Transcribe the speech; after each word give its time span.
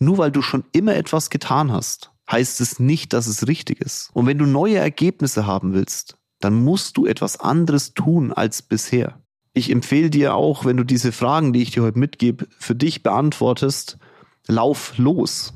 Nur 0.00 0.18
weil 0.18 0.30
du 0.30 0.42
schon 0.42 0.64
immer 0.72 0.94
etwas 0.94 1.30
getan 1.30 1.72
hast, 1.72 2.10
heißt 2.30 2.60
es 2.60 2.78
nicht, 2.78 3.12
dass 3.12 3.26
es 3.26 3.46
richtig 3.46 3.80
ist. 3.80 4.10
Und 4.12 4.26
wenn 4.26 4.38
du 4.38 4.46
neue 4.46 4.76
Ergebnisse 4.76 5.46
haben 5.46 5.74
willst, 5.74 6.16
dann 6.40 6.54
musst 6.62 6.96
du 6.96 7.06
etwas 7.06 7.40
anderes 7.40 7.94
tun 7.94 8.32
als 8.32 8.62
bisher. 8.62 9.20
Ich 9.52 9.70
empfehle 9.70 10.10
dir 10.10 10.34
auch, 10.34 10.64
wenn 10.64 10.76
du 10.76 10.84
diese 10.84 11.12
Fragen, 11.12 11.52
die 11.52 11.62
ich 11.62 11.70
dir 11.70 11.82
heute 11.82 11.98
mitgebe, 11.98 12.46
für 12.58 12.74
dich 12.74 13.02
beantwortest, 13.02 13.98
lauf 14.46 14.98
los. 14.98 15.54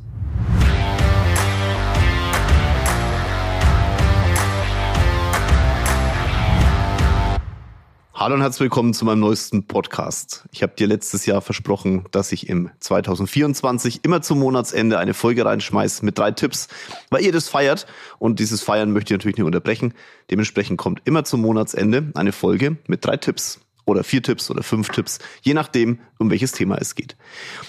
Hallo 8.21 8.35
und 8.35 8.41
herzlich 8.41 8.62
willkommen 8.62 8.95
zu 8.95 9.05
meinem 9.05 9.21
neuesten 9.21 9.69
Podcast. 9.69 10.48
Ich 10.50 10.64
habe 10.64 10.73
dir 10.77 10.89
letztes 10.89 11.25
Jahr 11.25 11.41
versprochen, 11.41 12.05
dass 12.11 12.32
ich 12.32 12.48
im 12.48 12.68
2024 12.80 14.05
immer 14.05 14.23
zum 14.23 14.41
Monatsende 14.41 14.98
eine 14.98 15.14
Folge 15.14 15.45
reinschmeiße 15.45 16.05
mit 16.05 16.18
drei 16.18 16.32
Tipps, 16.32 16.67
weil 17.11 17.22
ihr 17.22 17.31
das 17.31 17.49
feiert 17.49 17.86
und 18.18 18.41
dieses 18.41 18.61
Feiern 18.61 18.91
möchte 18.91 19.14
ich 19.14 19.18
natürlich 19.18 19.36
nicht 19.36 19.46
unterbrechen. 19.46 19.94
Dementsprechend 20.32 20.79
kommt 20.79 21.00
immer 21.04 21.22
zum 21.22 21.43
Monatsende 21.43 22.11
eine 22.17 22.32
Folge 22.32 22.77
mit 22.89 23.07
drei 23.07 23.18
Tipps 23.18 23.61
oder 23.85 24.03
vier 24.03 24.25
Tipps 24.25 24.50
oder 24.50 24.64
fünf 24.64 24.89
Tipps, 24.89 25.21
je 25.43 25.55
nachdem, 25.55 26.00
um 26.19 26.29
welches 26.29 26.50
Thema 26.50 26.77
es 26.79 26.96
geht. 26.96 27.16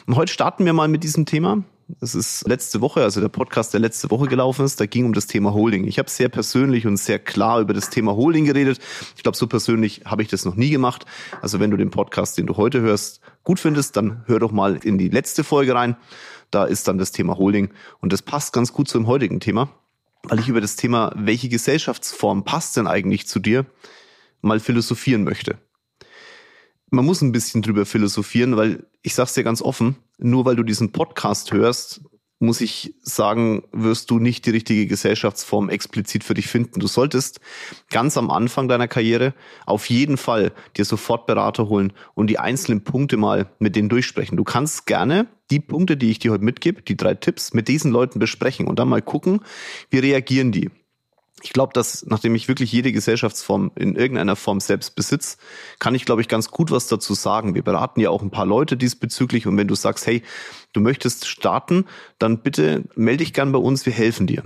Und 0.08 0.16
heute 0.16 0.34
starten 0.34 0.66
wir 0.66 0.74
mal 0.74 0.88
mit 0.88 1.04
diesem 1.04 1.28
Thema. 1.28 1.64
Das 1.98 2.14
ist 2.14 2.48
letzte 2.48 2.82
Woche, 2.82 3.02
also 3.02 3.20
der 3.20 3.30
Podcast, 3.30 3.74
der 3.74 3.80
letzte 3.80 4.12
Woche 4.12 4.28
gelaufen 4.28 4.64
ist, 4.64 4.80
da 4.80 4.86
ging 4.86 5.06
um 5.06 5.14
das 5.14 5.26
Thema 5.26 5.56
Holding. 5.56 5.88
Ich 5.88 5.98
habe 5.98 6.08
sehr 6.08 6.30
persönlich 6.30 6.86
und 6.86 6.98
sehr 6.98 7.18
klar 7.18 7.62
über 7.62 7.74
das 7.74 7.90
Thema 7.90 8.16
Holding 8.16 8.46
geredet. 8.46 8.78
Ich 9.16 9.24
glaube, 9.24 9.36
so 9.36 9.48
persönlich 9.48 10.04
habe 10.06 10.22
ich 10.22 10.28
das 10.28 10.46
noch 10.46 10.54
nie 10.54 10.70
gemacht. 10.70 11.08
Also 11.42 11.60
wenn 11.60 11.72
du 11.72 11.78
den 11.78 11.90
Podcast, 11.90 12.38
den 12.38 12.46
du 12.46 12.58
heute 12.58 12.82
hörst, 12.82 13.22
gut 13.44 13.60
findest, 13.60 13.98
dann 13.98 14.24
hör 14.28 14.38
doch 14.38 14.52
mal 14.52 14.76
in 14.84 15.00
die 15.00 15.10
letzte 15.10 15.44
Folge 15.44 15.74
rein. 15.74 15.98
Da 16.52 16.66
ist 16.66 16.88
dann 16.88 17.00
das 17.00 17.12
Thema 17.12 17.38
Holding 17.38 17.72
und 18.02 18.14
das 18.14 18.22
passt 18.22 18.54
ganz 18.54 18.72
gut 18.72 18.88
zum 18.88 19.08
heutigen 19.08 19.40
Thema, 19.40 19.70
weil 20.22 20.40
ich 20.40 20.48
über 20.48 20.62
das 20.62 20.76
Thema, 20.76 21.12
welche 21.16 21.50
Gesellschaftsform 21.50 22.44
passt 22.44 22.78
denn 22.78 22.86
eigentlich 22.86 23.26
zu 23.26 23.40
dir, 23.40 23.66
mal 24.42 24.60
philosophieren 24.60 25.24
möchte 25.24 25.58
man 26.92 27.06
muss 27.06 27.22
ein 27.22 27.32
bisschen 27.32 27.62
drüber 27.62 27.86
philosophieren, 27.86 28.58
weil 28.58 28.86
ich 29.02 29.14
sag's 29.14 29.34
dir 29.34 29.44
ganz 29.44 29.62
offen, 29.62 29.96
nur 30.20 30.46
weil 30.46 30.56
du 30.56 30.64
diesen 30.64 30.92
Podcast 30.92 31.52
hörst, 31.52 32.02
muss 32.42 32.62
ich 32.62 32.96
sagen, 33.02 33.64
wirst 33.74 34.10
du 34.12 34.20
nicht 34.20 34.46
die 34.46 34.52
richtige 34.52 34.88
Gesellschaftsform 34.88 35.70
explizit 35.70 36.24
für 36.24 36.34
dich 36.34 36.48
finden. 36.48 36.80
Du 36.80 36.88
solltest 36.88 37.42
ganz 37.90 38.16
am 38.18 38.32
Anfang 38.32 38.70
deiner 38.70 38.88
Karriere 38.88 39.34
auf 39.66 39.90
jeden 39.90 40.16
Fall 40.16 40.54
dir 40.78 40.86
sofort 40.86 41.28
Berater 41.28 41.68
holen 41.68 41.92
und 42.16 42.28
die 42.28 42.40
einzelnen 42.40 42.86
Punkte 42.86 43.18
mal 43.18 43.50
mit 43.60 43.76
denen 43.76 43.90
durchsprechen. 43.90 44.38
Du 44.38 44.46
kannst 44.46 44.86
gerne 44.86 45.28
die 45.52 45.60
Punkte, 45.60 45.98
die 45.98 46.12
ich 46.12 46.20
dir 46.20 46.32
heute 46.32 46.46
mitgebe, 46.46 46.82
die 46.82 46.96
drei 46.96 47.14
Tipps, 47.14 47.54
mit 47.54 47.68
diesen 47.68 47.92
Leuten 47.92 48.20
besprechen 48.20 48.68
und 48.68 48.80
dann 48.80 48.88
mal 48.88 49.02
gucken, 49.02 49.42
wie 49.90 50.00
reagieren 50.00 50.54
die 50.54 50.70
ich 51.42 51.54
glaube, 51.54 51.74
dass 51.74 52.06
nachdem 52.06 52.36
ich 52.36 52.48
wirklich 52.48 52.72
jede 52.72 52.92
Gesellschaftsform 52.92 53.72
in 53.76 53.96
irgendeiner 53.96 54.36
Form 54.36 54.60
selbst 54.60 54.96
besitze, 54.96 55.38
kann 55.80 55.96
ich, 55.96 56.06
glaube 56.06 56.22
ich, 56.22 56.28
ganz 56.28 56.52
gut 56.52 56.72
was 56.72 56.88
dazu 56.88 57.14
sagen. 57.14 57.56
Wir 57.56 57.64
beraten 57.64 58.00
ja 58.00 58.10
auch 58.10 58.22
ein 58.22 58.32
paar 58.32 58.46
Leute 58.46 58.78
diesbezüglich 58.78 59.48
und 59.48 59.58
wenn 59.58 59.68
du 59.68 59.76
sagst, 59.76 60.08
hey, 60.08 60.24
du 60.74 60.82
möchtest 60.82 61.28
starten, 61.28 61.86
dann 62.18 62.42
bitte 62.42 62.84
melde 62.96 63.24
dich 63.24 63.34
gern 63.34 63.52
bei 63.52 63.60
uns, 63.60 63.86
wir 63.86 63.94
helfen 63.94 64.28
dir. 64.28 64.44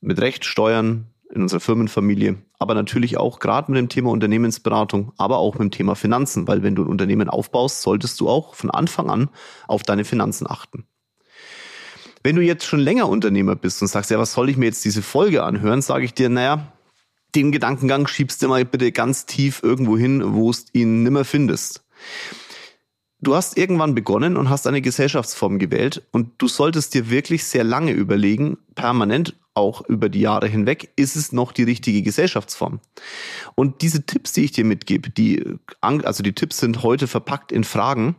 Mit 0.00 0.20
Recht, 0.20 0.44
Steuern, 0.44 1.06
in 1.32 1.42
unserer 1.42 1.60
Firmenfamilie, 1.60 2.38
aber 2.58 2.74
natürlich 2.74 3.16
auch 3.16 3.38
gerade 3.38 3.70
mit 3.70 3.78
dem 3.78 3.88
Thema 3.88 4.10
Unternehmensberatung, 4.10 5.12
aber 5.16 5.38
auch 5.38 5.54
mit 5.54 5.62
dem 5.62 5.70
Thema 5.70 5.94
Finanzen, 5.94 6.48
weil 6.48 6.62
wenn 6.62 6.74
du 6.74 6.82
ein 6.82 6.88
Unternehmen 6.88 7.28
aufbaust, 7.28 7.82
solltest 7.82 8.20
du 8.20 8.28
auch 8.28 8.54
von 8.54 8.70
Anfang 8.70 9.10
an 9.10 9.30
auf 9.68 9.82
deine 9.82 10.04
Finanzen 10.04 10.50
achten. 10.50 10.86
Wenn 12.22 12.36
du 12.36 12.42
jetzt 12.42 12.64
schon 12.64 12.80
länger 12.80 13.08
Unternehmer 13.08 13.56
bist 13.56 13.80
und 13.80 13.88
sagst, 13.88 14.10
ja, 14.10 14.18
was 14.18 14.32
soll 14.32 14.50
ich 14.50 14.56
mir 14.56 14.66
jetzt 14.66 14.84
diese 14.84 15.02
Folge 15.02 15.42
anhören, 15.42 15.80
sage 15.80 16.04
ich 16.04 16.14
dir, 16.14 16.28
naja, 16.28 16.72
den 17.34 17.52
Gedankengang 17.52 18.06
schiebst 18.06 18.42
du 18.42 18.48
mal 18.48 18.64
bitte 18.64 18.92
ganz 18.92 19.26
tief 19.26 19.62
irgendwo 19.62 19.96
hin, 19.96 20.34
wo 20.34 20.52
du 20.52 20.58
ihn 20.72 21.02
nimmer 21.02 21.24
findest. 21.24 21.82
Du 23.22 23.34
hast 23.34 23.58
irgendwann 23.58 23.94
begonnen 23.94 24.36
und 24.36 24.48
hast 24.48 24.66
eine 24.66 24.80
Gesellschaftsform 24.80 25.58
gewählt 25.58 26.02
und 26.10 26.32
du 26.38 26.48
solltest 26.48 26.94
dir 26.94 27.10
wirklich 27.10 27.44
sehr 27.44 27.64
lange 27.64 27.92
überlegen, 27.92 28.56
permanent 28.74 29.36
auch 29.52 29.86
über 29.88 30.08
die 30.08 30.20
Jahre 30.20 30.48
hinweg, 30.48 30.92
ist 30.96 31.16
es 31.16 31.32
noch 31.32 31.52
die 31.52 31.64
richtige 31.64 32.02
Gesellschaftsform? 32.02 32.80
Und 33.54 33.82
diese 33.82 34.06
Tipps, 34.06 34.32
die 34.32 34.44
ich 34.44 34.52
dir 34.52 34.64
mitgebe, 34.64 35.10
die, 35.10 35.44
also 35.80 36.22
die 36.22 36.32
Tipps 36.34 36.58
sind 36.58 36.82
heute 36.82 37.06
verpackt 37.06 37.52
in 37.52 37.64
Fragen. 37.64 38.16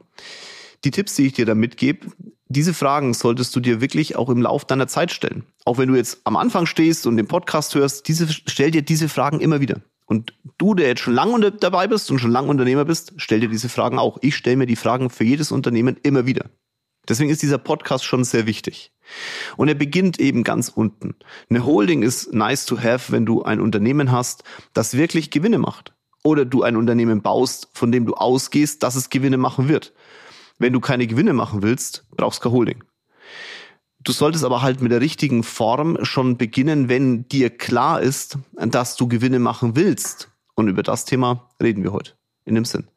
Die 0.84 0.92
Tipps, 0.92 1.16
die 1.16 1.28
ich 1.28 1.34
dir 1.34 1.46
da 1.46 1.56
mitgebe, 1.56 2.08
diese 2.52 2.74
Fragen 2.74 3.14
solltest 3.14 3.56
du 3.56 3.60
dir 3.60 3.82
wirklich 3.82 4.16
auch 4.16 4.30
im 4.30 4.42
Lauf 4.42 4.66
deiner 4.66 4.88
Zeit 4.88 5.12
stellen. 5.12 5.44
Auch 5.66 5.78
wenn 5.78 5.90
du 5.90 5.96
jetzt 5.96 6.22
am 6.24 6.38
Anfang 6.38 6.66
stehst 6.66 7.08
und 7.08 7.18
den 7.18 7.28
Podcast 7.28 7.76
hörst, 7.76 8.08
diese, 8.08 8.28
stell 8.30 8.72
dir 8.72 8.82
diese 8.82 9.10
Fragen 9.10 9.40
immer 9.40 9.62
wieder. 9.62 9.82
Und 10.06 10.34
du, 10.58 10.74
der 10.74 10.88
jetzt 10.88 11.02
schon 11.02 11.14
lange 11.14 11.52
dabei 11.52 11.88
bist 11.88 12.12
und 12.12 12.20
schon 12.20 12.32
lange 12.32 12.50
Unternehmer 12.50 12.86
bist, 12.86 13.14
stell 13.18 13.40
dir 13.40 13.48
diese 13.48 13.70
Fragen 13.70 13.98
auch. 13.98 14.18
Ich 14.22 14.36
stelle 14.36 14.58
mir 14.58 14.66
die 14.66 14.76
Fragen 14.76 15.10
für 15.10 15.24
jedes 15.24 15.52
Unternehmen 15.52 15.98
immer 16.04 16.26
wieder. 16.26 16.50
Deswegen 17.08 17.30
ist 17.30 17.42
dieser 17.42 17.58
Podcast 17.58 18.04
schon 18.04 18.24
sehr 18.24 18.46
wichtig. 18.46 18.92
Und 19.58 19.68
er 19.68 19.76
beginnt 19.76 20.20
eben 20.20 20.44
ganz 20.44 20.70
unten. 20.70 21.16
Eine 21.50 21.66
Holding 21.66 22.04
ist 22.04 22.34
nice 22.34 22.66
to 22.66 22.78
have, 22.80 23.12
wenn 23.12 23.26
du 23.26 23.44
ein 23.44 23.60
Unternehmen 23.60 24.12
hast, 24.12 24.44
das 24.74 24.98
wirklich 24.98 25.32
Gewinne 25.32 25.58
macht. 25.58 25.94
Oder 26.24 26.46
du 26.46 26.62
ein 26.62 26.76
Unternehmen 26.76 27.22
baust, 27.22 27.70
von 27.74 27.92
dem 27.92 28.06
du 28.06 28.14
ausgehst, 28.14 28.84
dass 28.84 28.96
es 28.96 29.10
Gewinne 29.10 29.38
machen 29.38 29.68
wird. 29.68 29.94
Wenn 30.62 30.74
du 30.74 30.80
keine 30.80 31.08
Gewinne 31.08 31.34
machen 31.34 31.64
willst, 31.64 32.06
brauchst 32.12 32.38
du 32.38 32.44
kein 32.44 32.52
Holding. 32.52 32.84
Du 34.00 34.12
solltest 34.12 34.44
aber 34.44 34.62
halt 34.62 34.80
mit 34.80 34.92
der 34.92 35.02
richtigen 35.02 35.42
Form 35.42 35.98
schon 36.06 36.38
beginnen, 36.38 36.88
wenn 36.88 37.28
dir 37.28 37.50
klar 37.50 38.00
ist, 38.00 38.38
dass 38.54 38.96
du 38.96 39.08
Gewinne 39.08 39.40
machen 39.40 39.76
willst. 39.76 40.30
Und 40.54 40.68
über 40.68 40.84
das 40.84 41.06
Thema 41.06 41.50
reden 41.60 41.82
wir 41.82 41.94
heute. 41.94 42.14
In 42.46 42.54
dem 42.54 42.66
Sinn. 42.66 42.88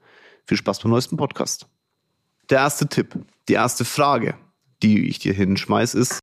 Viel 0.45 0.59
Spaß 0.59 0.81
beim 0.81 0.91
neuesten 0.91 1.17
Podcast. 1.17 1.67
Der 2.51 2.59
erste 2.59 2.87
Tipp, 2.87 3.17
die 3.49 3.55
erste 3.55 3.87
Frage, 3.87 4.35
die 4.83 5.09
ich 5.09 5.19
dir 5.19 5.33
hinschmeiß, 5.33 5.95
ist, 5.95 6.21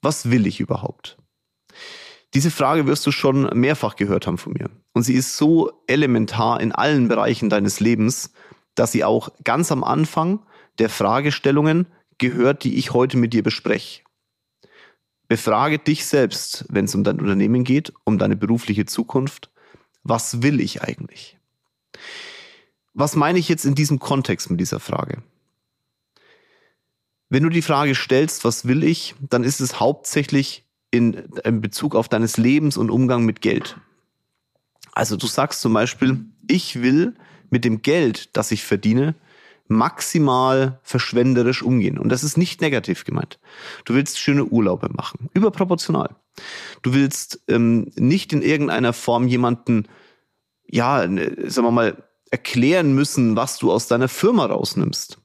was 0.00 0.32
will 0.32 0.48
ich 0.48 0.58
überhaupt? 0.58 1.16
Diese 2.34 2.50
Frage 2.50 2.88
wirst 2.88 3.06
du 3.06 3.12
schon 3.12 3.42
mehrfach 3.56 3.94
gehört 3.94 4.26
haben 4.26 4.38
von 4.38 4.54
mir. 4.54 4.68
Und 4.94 5.04
sie 5.04 5.14
ist 5.14 5.36
so 5.36 5.70
elementar 5.86 6.60
in 6.60 6.72
allen 6.72 7.06
Bereichen 7.06 7.50
deines 7.50 7.78
Lebens, 7.78 8.32
dass 8.74 8.92
sie 8.92 9.04
auch 9.04 9.30
ganz 9.44 9.72
am 9.72 9.84
Anfang 9.84 10.40
der 10.78 10.88
Fragestellungen 10.88 11.86
gehört, 12.18 12.64
die 12.64 12.76
ich 12.76 12.92
heute 12.92 13.16
mit 13.16 13.32
dir 13.32 13.42
bespreche. 13.42 14.02
Befrage 15.28 15.78
dich 15.78 16.04
selbst, 16.04 16.64
wenn 16.68 16.84
es 16.84 16.94
um 16.94 17.04
dein 17.04 17.20
Unternehmen 17.20 17.64
geht, 17.64 17.92
um 18.04 18.18
deine 18.18 18.36
berufliche 18.36 18.86
Zukunft. 18.86 19.50
Was 20.02 20.42
will 20.42 20.60
ich 20.60 20.82
eigentlich? 20.82 21.38
Was 22.94 23.16
meine 23.16 23.38
ich 23.38 23.48
jetzt 23.48 23.64
in 23.64 23.74
diesem 23.74 23.98
Kontext 23.98 24.50
mit 24.50 24.60
dieser 24.60 24.80
Frage? 24.80 25.22
Wenn 27.30 27.44
du 27.44 27.48
die 27.48 27.62
Frage 27.62 27.94
stellst, 27.94 28.44
was 28.44 28.66
will 28.66 28.84
ich, 28.84 29.14
dann 29.20 29.42
ist 29.42 29.60
es 29.60 29.80
hauptsächlich 29.80 30.66
in, 30.90 31.14
in 31.44 31.62
Bezug 31.62 31.94
auf 31.94 32.08
deines 32.08 32.36
Lebens 32.36 32.76
und 32.76 32.90
Umgang 32.90 33.24
mit 33.24 33.40
Geld. 33.40 33.78
Also 34.92 35.16
du 35.16 35.26
sagst 35.26 35.62
zum 35.62 35.72
Beispiel, 35.72 36.26
ich 36.46 36.82
will 36.82 37.14
mit 37.52 37.64
dem 37.64 37.82
Geld, 37.82 38.34
das 38.36 38.50
ich 38.50 38.64
verdiene, 38.64 39.14
maximal 39.68 40.80
verschwenderisch 40.82 41.62
umgehen. 41.62 41.98
Und 41.98 42.08
das 42.08 42.24
ist 42.24 42.36
nicht 42.36 42.60
negativ 42.60 43.04
gemeint. 43.04 43.38
Du 43.84 43.94
willst 43.94 44.18
schöne 44.18 44.44
Urlaube 44.44 44.88
machen, 44.92 45.28
überproportional. 45.34 46.16
Du 46.80 46.94
willst 46.94 47.40
ähm, 47.48 47.92
nicht 47.94 48.32
in 48.32 48.42
irgendeiner 48.42 48.92
Form 48.92 49.28
jemanden, 49.28 49.86
ja, 50.66 51.02
sagen 51.02 51.66
wir 51.66 51.70
mal, 51.70 52.02
erklären 52.30 52.94
müssen, 52.94 53.36
was 53.36 53.58
du 53.58 53.70
aus 53.70 53.86
deiner 53.86 54.08
Firma 54.08 54.46
rausnimmst. 54.46 55.18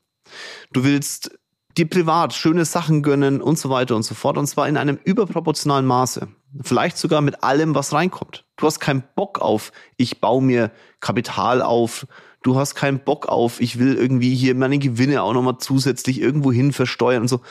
Du 0.74 0.84
willst 0.84 1.32
dir 1.78 1.90
privat 1.90 2.34
schöne 2.34 2.66
Sachen 2.66 3.04
gönnen 3.04 3.42
und 3.42 3.58
so 3.58 3.70
weiter 3.70 3.96
und 3.96 4.04
so 4.04 4.16
fort. 4.16 4.38
Und 4.38 4.48
zwar 4.48 4.68
in 4.68 4.76
einem 4.76 5.00
überproportionalen 5.02 5.86
Maße. 5.86 6.28
Vielleicht 6.62 6.98
sogar 6.98 7.22
mit 7.22 7.44
allem, 7.44 7.76
was 7.76 7.94
reinkommt. 7.94 8.46
Du 8.56 8.66
hast 8.66 8.80
keinen 8.80 9.04
Bock 9.16 9.40
auf, 9.40 9.72
ich 9.98 10.22
baue 10.22 10.42
mir 10.42 10.72
Kapital 11.00 11.62
auf. 11.62 12.08
Du 12.44 12.56
hast 12.56 12.76
keinen 12.76 13.00
Bock 13.00 13.28
auf, 13.28 13.60
ich 13.60 13.80
will 13.80 13.96
irgendwie 13.96 14.34
hier 14.34 14.56
meine 14.56 14.80
Gewinne 14.80 15.22
auch 15.24 15.34
nochmal 15.34 15.58
zusätzlich 15.60 16.22
irgendwo 16.22 16.52
hin 16.52 16.72
versteuern 16.72 17.24
und 17.24 17.28
so. 17.28 17.42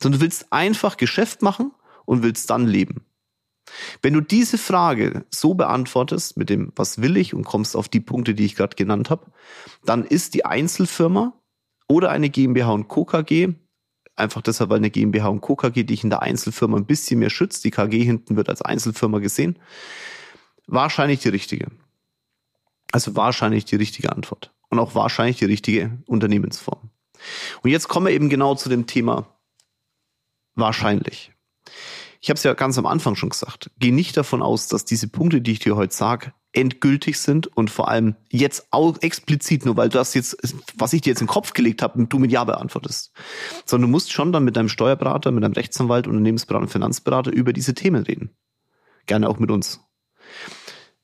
Sondern 0.00 0.20
du 0.20 0.24
willst 0.24 0.52
einfach 0.52 0.96
Geschäft 0.96 1.42
machen 1.42 1.72
und 2.06 2.22
willst 2.22 2.48
dann 2.48 2.66
leben. 2.66 3.04
Wenn 4.00 4.14
du 4.14 4.22
diese 4.22 4.56
Frage 4.56 5.26
so 5.30 5.54
beantwortest 5.54 6.38
mit 6.38 6.48
dem, 6.48 6.72
was 6.74 7.02
will 7.02 7.18
ich 7.18 7.34
und 7.34 7.44
kommst 7.44 7.76
auf 7.76 7.88
die 7.88 8.00
Punkte, 8.00 8.34
die 8.34 8.46
ich 8.46 8.56
gerade 8.56 8.76
genannt 8.76 9.10
habe, 9.10 9.26
dann 9.84 10.04
ist 10.04 10.32
die 10.34 10.46
Einzelfirma 10.46 11.34
oder 11.86 12.10
eine 12.10 12.30
GmbH 12.30 12.72
und 12.72 12.88
Co. 12.88 13.04
KG 13.04 13.54
Einfach 14.18 14.42
deshalb, 14.42 14.70
weil 14.70 14.78
eine 14.78 14.90
GmbH 14.90 15.28
und 15.28 15.40
Co. 15.40 15.56
KG 15.56 15.84
dich 15.84 16.04
in 16.04 16.10
der 16.10 16.22
Einzelfirma 16.22 16.76
ein 16.76 16.86
bisschen 16.86 17.20
mehr 17.20 17.30
schützt. 17.30 17.64
Die 17.64 17.70
KG 17.70 18.02
hinten 18.04 18.36
wird 18.36 18.48
als 18.48 18.62
Einzelfirma 18.62 19.18
gesehen. 19.18 19.58
Wahrscheinlich 20.66 21.20
die 21.20 21.28
richtige. 21.28 21.68
Also 22.92 23.16
wahrscheinlich 23.16 23.64
die 23.64 23.76
richtige 23.76 24.12
Antwort. 24.12 24.52
Und 24.70 24.78
auch 24.78 24.94
wahrscheinlich 24.94 25.38
die 25.38 25.44
richtige 25.44 25.98
Unternehmensform. 26.06 26.90
Und 27.62 27.70
jetzt 27.70 27.88
kommen 27.88 28.06
wir 28.06 28.12
eben 28.12 28.28
genau 28.28 28.54
zu 28.54 28.68
dem 28.68 28.86
Thema, 28.86 29.26
Wahrscheinlich. 30.58 31.32
Ich 32.20 32.30
habe 32.30 32.36
es 32.36 32.42
ja 32.42 32.52
ganz 32.52 32.76
am 32.78 32.86
Anfang 32.86 33.14
schon 33.14 33.28
gesagt. 33.28 33.70
Geh 33.78 33.92
nicht 33.92 34.16
davon 34.16 34.42
aus, 34.42 34.66
dass 34.66 34.84
diese 34.84 35.06
Punkte, 35.06 35.40
die 35.40 35.52
ich 35.52 35.60
dir 35.60 35.76
heute 35.76 35.94
sage, 35.94 36.32
endgültig 36.52 37.18
sind 37.20 37.46
und 37.46 37.70
vor 37.70 37.88
allem 37.88 38.16
jetzt 38.30 38.68
auch 38.70 38.96
explizit, 39.00 39.64
nur 39.64 39.76
weil 39.76 39.88
das 39.88 40.14
jetzt, 40.14 40.36
was 40.76 40.92
ich 40.92 41.02
dir 41.02 41.10
jetzt 41.10 41.20
im 41.20 41.26
Kopf 41.26 41.52
gelegt 41.52 41.82
habe, 41.82 42.04
du 42.06 42.18
mit 42.18 42.32
Ja 42.32 42.44
beantwortest. 42.44 43.12
Sondern 43.64 43.90
du 43.90 43.92
musst 43.92 44.12
schon 44.12 44.32
dann 44.32 44.44
mit 44.44 44.56
deinem 44.56 44.68
Steuerberater, 44.68 45.30
mit 45.30 45.44
deinem 45.44 45.52
Rechtsanwalt, 45.52 46.06
Unternehmensberater 46.06 46.62
und 46.62 46.70
Finanzberater 46.70 47.32
über 47.32 47.52
diese 47.52 47.74
Themen 47.74 48.02
reden. 48.02 48.30
Gerne 49.06 49.28
auch 49.28 49.38
mit 49.38 49.50
uns. 49.50 49.80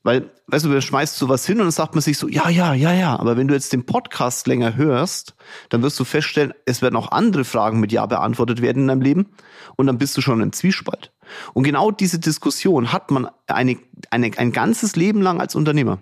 Weil, 0.05 0.31
weißt 0.47 0.65
du, 0.65 0.69
du 0.69 0.79
schmeißt 0.81 1.17
sowas 1.17 1.47
hin 1.47 1.57
und 1.57 1.65
dann 1.65 1.71
sagt 1.71 1.95
man 1.95 2.01
sich 2.03 2.19
so, 2.19 2.27
ja, 2.27 2.47
ja, 2.47 2.75
ja, 2.75 2.93
ja. 2.93 3.19
Aber 3.19 3.37
wenn 3.37 3.47
du 3.47 3.55
jetzt 3.55 3.73
den 3.73 3.87
Podcast 3.87 4.45
länger 4.45 4.75
hörst, 4.75 5.35
dann 5.69 5.81
wirst 5.81 5.99
du 5.99 6.03
feststellen, 6.03 6.53
es 6.67 6.83
werden 6.83 6.95
auch 6.95 7.11
andere 7.11 7.43
Fragen 7.43 7.79
mit 7.79 7.91
Ja 7.91 8.05
beantwortet 8.05 8.61
werden 8.61 8.83
in 8.83 8.87
deinem 8.89 9.01
Leben 9.01 9.31
und 9.77 9.87
dann 9.87 9.97
bist 9.97 10.15
du 10.15 10.21
schon 10.21 10.41
im 10.41 10.53
Zwiespalt. 10.53 11.11
Und 11.53 11.63
genau 11.63 11.91
diese 11.91 12.19
Diskussion 12.19 12.91
hat 12.91 13.11
man 13.11 13.29
eine, 13.47 13.77
eine, 14.11 14.31
ein 14.37 14.51
ganzes 14.51 14.95
Leben 14.95 15.21
lang 15.21 15.39
als 15.39 15.55
Unternehmer. 15.55 15.99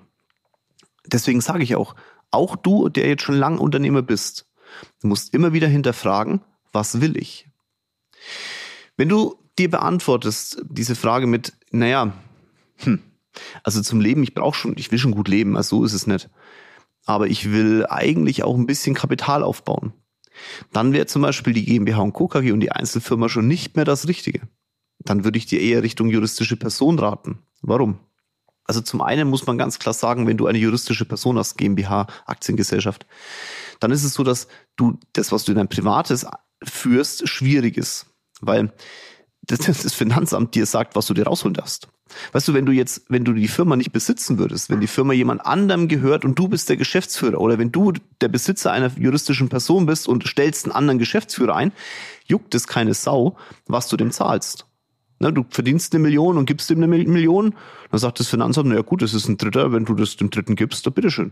Deswegen 1.05 1.41
sage 1.41 1.63
ich 1.63 1.75
auch, 1.75 1.95
auch 2.31 2.55
du, 2.55 2.89
der 2.89 3.07
jetzt 3.07 3.23
schon 3.23 3.35
lang 3.35 3.57
Unternehmer 3.57 4.01
bist, 4.01 4.47
musst 5.01 5.33
immer 5.33 5.53
wieder 5.53 5.67
hinterfragen, 5.67 6.41
was 6.71 7.01
will 7.01 7.17
ich? 7.17 7.47
Wenn 8.97 9.09
du 9.09 9.35
dir 9.59 9.69
beantwortest 9.69 10.63
diese 10.69 10.95
Frage 10.95 11.27
mit, 11.27 11.53
naja, 11.71 12.13
hm, 12.77 12.99
also 13.63 13.81
zum 13.81 14.01
Leben, 14.01 14.23
ich 14.23 14.33
brauche 14.33 14.57
schon, 14.57 14.75
ich 14.77 14.91
will 14.91 14.99
schon 14.99 15.11
gut 15.11 15.27
leben, 15.27 15.57
also 15.57 15.79
so 15.79 15.85
ist 15.85 15.93
es 15.93 16.07
nicht. 16.07 16.29
Aber 17.05 17.27
ich 17.27 17.51
will 17.51 17.85
eigentlich 17.87 18.43
auch 18.43 18.55
ein 18.55 18.65
bisschen 18.65 18.95
Kapital 18.95 19.43
aufbauen. 19.43 19.93
Dann 20.71 20.93
wäre 20.93 21.05
zum 21.05 21.21
Beispiel 21.21 21.53
die 21.53 21.65
GmbH 21.65 22.01
und 22.01 22.13
Co. 22.13 22.27
KG 22.27 22.51
und 22.51 22.59
die 22.59 22.71
Einzelfirma 22.71 23.29
schon 23.29 23.47
nicht 23.47 23.75
mehr 23.75 23.85
das 23.85 24.07
Richtige. 24.07 24.41
Dann 25.05 25.23
würde 25.23 25.37
ich 25.37 25.45
dir 25.45 25.61
eher 25.61 25.83
Richtung 25.83 26.09
juristische 26.09 26.57
Person 26.57 26.99
raten. 26.99 27.39
Warum? 27.61 27.99
Also 28.65 28.81
zum 28.81 29.01
einen 29.01 29.29
muss 29.29 29.45
man 29.45 29.57
ganz 29.57 29.79
klar 29.79 29.93
sagen, 29.93 30.25
wenn 30.25 30.37
du 30.37 30.47
eine 30.47 30.57
juristische 30.57 31.05
Person 31.05 31.37
hast, 31.37 31.57
GmbH, 31.57 32.07
Aktiengesellschaft, 32.25 33.05
dann 33.79 33.91
ist 33.91 34.03
es 34.03 34.13
so, 34.13 34.23
dass 34.23 34.47
du 34.77 34.97
das, 35.11 35.31
was 35.31 35.43
du 35.43 35.51
in 35.51 35.57
dein 35.57 35.67
Privates 35.67 36.25
führst, 36.63 37.27
schwierig 37.27 37.77
ist. 37.77 38.05
Weil 38.39 38.73
das, 39.41 39.59
das 39.83 39.93
Finanzamt 39.93 40.55
dir 40.55 40.65
sagt, 40.65 40.95
was 40.95 41.07
du 41.07 41.13
dir 41.13 41.25
rausholen 41.25 41.53
darfst. 41.53 41.89
Weißt 42.31 42.47
du, 42.47 42.53
wenn 42.53 42.65
du 42.65 42.71
jetzt, 42.71 43.05
wenn 43.09 43.25
du 43.25 43.33
die 43.33 43.47
Firma 43.47 43.75
nicht 43.75 43.91
besitzen 43.91 44.37
würdest, 44.37 44.69
wenn 44.69 44.79
die 44.79 44.87
Firma 44.87 45.13
jemand 45.13 45.45
anderem 45.45 45.87
gehört 45.87 46.25
und 46.25 46.37
du 46.37 46.47
bist 46.47 46.69
der 46.69 46.77
Geschäftsführer 46.77 47.39
oder 47.41 47.57
wenn 47.57 47.71
du 47.71 47.93
der 48.21 48.27
Besitzer 48.27 48.71
einer 48.71 48.91
juristischen 48.97 49.49
Person 49.49 49.85
bist 49.85 50.07
und 50.07 50.27
stellst 50.27 50.65
einen 50.65 50.73
anderen 50.73 50.99
Geschäftsführer 50.99 51.55
ein, 51.55 51.71
juckt 52.25 52.53
es 52.55 52.67
keine 52.67 52.93
Sau, 52.93 53.35
was 53.65 53.87
du 53.87 53.97
dem 53.97 54.11
zahlst. 54.11 54.67
Ne, 55.23 55.31
du 55.31 55.45
verdienst 55.49 55.95
eine 55.95 56.01
Million 56.01 56.37
und 56.37 56.45
gibst 56.45 56.69
ihm 56.69 56.83
eine 56.83 56.87
Million, 56.87 57.55
dann 57.89 57.99
sagt 57.99 58.19
das 58.19 58.27
Finanzamt, 58.27 58.67
na 58.67 58.75
ja 58.75 58.81
gut, 58.81 59.01
das 59.01 59.13
ist 59.13 59.29
ein 59.29 59.37
Dritter, 59.37 59.71
wenn 59.71 59.85
du 59.85 59.93
das 59.93 60.17
dem 60.17 60.29
Dritten 60.29 60.57
gibst, 60.57 60.85
dann 60.85 60.93
bitteschön. 60.93 61.31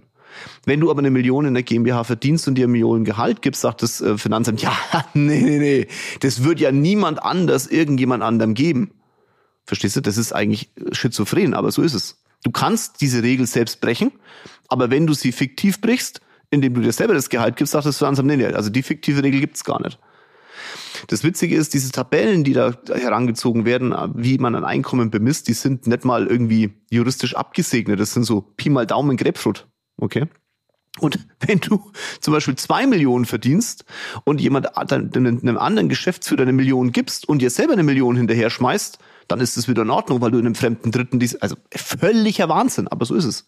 Wenn 0.66 0.80
du 0.80 0.90
aber 0.90 1.00
eine 1.00 1.12
Million 1.12 1.44
in 1.44 1.54
der 1.54 1.64
GmbH 1.64 2.06
verdienst 2.06 2.48
und 2.48 2.56
dir 2.56 2.64
eine 2.64 2.72
Million 2.72 3.04
Gehalt 3.04 3.42
gibst, 3.42 3.60
sagt 3.60 3.82
das 3.82 4.00
äh, 4.00 4.18
Finanzamt, 4.18 4.62
ja, 4.62 4.72
nee, 5.14 5.42
nee, 5.42 5.60
nee, 5.60 5.88
das 6.22 6.46
wird 6.46 6.62
ja 6.62 6.72
niemand 6.72 7.22
anders 7.22 7.68
irgendjemand 7.68 8.24
anderem 8.24 8.54
geben. 8.54 8.92
Verstehst 9.66 9.98
du? 9.98 10.02
Das 10.02 10.18
ist 10.18 10.32
eigentlich 10.32 10.72
schizophren, 10.94 11.54
aber 11.54 11.74
so 11.74 11.82
ist 11.82 11.94
es. 11.94 12.24
Du 12.46 12.52
kannst 12.52 13.02
diese 13.02 13.24
Regel 13.24 13.46
selbst 13.46 13.82
brechen, 13.82 14.14
aber 14.70 14.90
wenn 14.90 15.06
du 15.06 15.14
sie 15.14 15.34
fiktiv 15.34 15.82
brichst, 15.82 16.22
indem 16.50 16.76
du 16.76 16.82
dir 16.82 16.94
selber 16.94 17.14
das 17.14 17.30
Gehalt 17.30 17.58
gibst, 17.58 17.74
sagt 17.74 17.86
das 17.86 17.98
Finanzamt, 17.98 18.28
nee, 18.28 18.38
nee, 18.38 18.46
also 18.46 18.70
die 18.70 18.84
fiktive 18.84 19.22
Regel 19.22 19.42
gibt's 19.42 19.66
gar 19.66 19.82
nicht. 19.82 20.00
Das 21.08 21.24
Witzige 21.24 21.56
ist, 21.56 21.74
diese 21.74 21.92
Tabellen, 21.92 22.44
die 22.44 22.54
da 22.54 22.74
herangezogen 22.94 23.66
werden, 23.66 23.94
wie 24.16 24.38
man 24.38 24.56
ein 24.56 24.64
Einkommen 24.64 25.12
bemisst, 25.12 25.48
die 25.48 25.54
sind 25.54 25.88
nicht 25.88 26.06
mal 26.06 26.28
irgendwie 26.28 26.74
juristisch 26.90 27.36
abgesegnet. 27.36 28.00
Das 28.00 28.14
sind 28.14 28.24
so 28.24 28.42
Pi 28.42 28.70
mal 28.70 28.86
Daumen 28.86 29.18
Grapefruit. 29.18 29.68
Okay? 29.98 30.28
Und 31.00 31.20
wenn 31.40 31.60
du 31.60 31.92
zum 32.20 32.34
Beispiel 32.34 32.56
zwei 32.56 32.86
Millionen 32.88 33.26
verdienst 33.26 33.86
und 34.24 34.42
jemand 34.42 34.76
einem 34.76 35.58
anderen 35.58 35.90
Geschäftsführer 35.90 36.42
eine 36.42 36.54
Million 36.54 36.92
gibst 36.92 37.28
und 37.28 37.42
dir 37.42 37.50
selber 37.50 37.74
eine 37.74 37.84
Million 37.84 38.16
hinterher 38.16 38.50
schmeißt, 38.50 39.00
dann 39.28 39.40
ist 39.40 39.58
es 39.58 39.68
wieder 39.68 39.84
in 39.84 39.90
Ordnung, 39.90 40.20
weil 40.22 40.32
du 40.32 40.40
in 40.40 40.46
einem 40.46 40.56
fremden 40.56 40.92
Dritten 40.92 41.20
dies, 41.20 41.36
also 41.38 41.56
völliger 41.74 42.50
Wahnsinn, 42.50 42.88
aber 42.90 43.06
so 43.06 43.16
ist 43.16 43.26
es. 43.26 43.46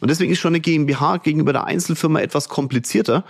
Und 0.00 0.10
deswegen 0.10 0.32
ist 0.32 0.40
schon 0.40 0.50
eine 0.50 0.60
GmbH 0.60 1.18
gegenüber 1.18 1.52
der 1.52 1.64
Einzelfirma 1.64 2.20
etwas 2.20 2.48
komplizierter, 2.48 3.24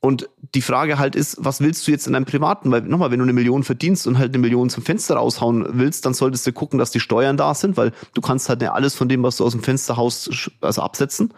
und 0.00 0.28
die 0.54 0.62
Frage 0.62 0.98
halt 0.98 1.16
ist, 1.16 1.38
was 1.40 1.60
willst 1.60 1.86
du 1.86 1.90
jetzt 1.90 2.06
in 2.06 2.12
deinem 2.12 2.24
Privaten? 2.24 2.70
Weil 2.70 2.82
nochmal, 2.82 3.10
wenn 3.10 3.18
du 3.18 3.24
eine 3.24 3.32
Million 3.32 3.64
verdienst 3.64 4.06
und 4.06 4.16
halt 4.16 4.32
eine 4.32 4.38
Million 4.38 4.70
zum 4.70 4.84
Fenster 4.84 5.16
raushauen 5.16 5.66
willst, 5.72 6.06
dann 6.06 6.14
solltest 6.14 6.46
du 6.46 6.52
gucken, 6.52 6.78
dass 6.78 6.92
die 6.92 7.00
Steuern 7.00 7.36
da 7.36 7.52
sind, 7.52 7.76
weil 7.76 7.92
du 8.14 8.20
kannst 8.20 8.48
halt 8.48 8.60
nicht 8.60 8.70
alles 8.70 8.94
von 8.94 9.08
dem, 9.08 9.24
was 9.24 9.38
du 9.38 9.44
aus 9.44 9.52
dem 9.52 9.62
Fenster 9.62 9.96
haust, 9.96 10.50
also 10.60 10.82
absetzen. 10.82 11.34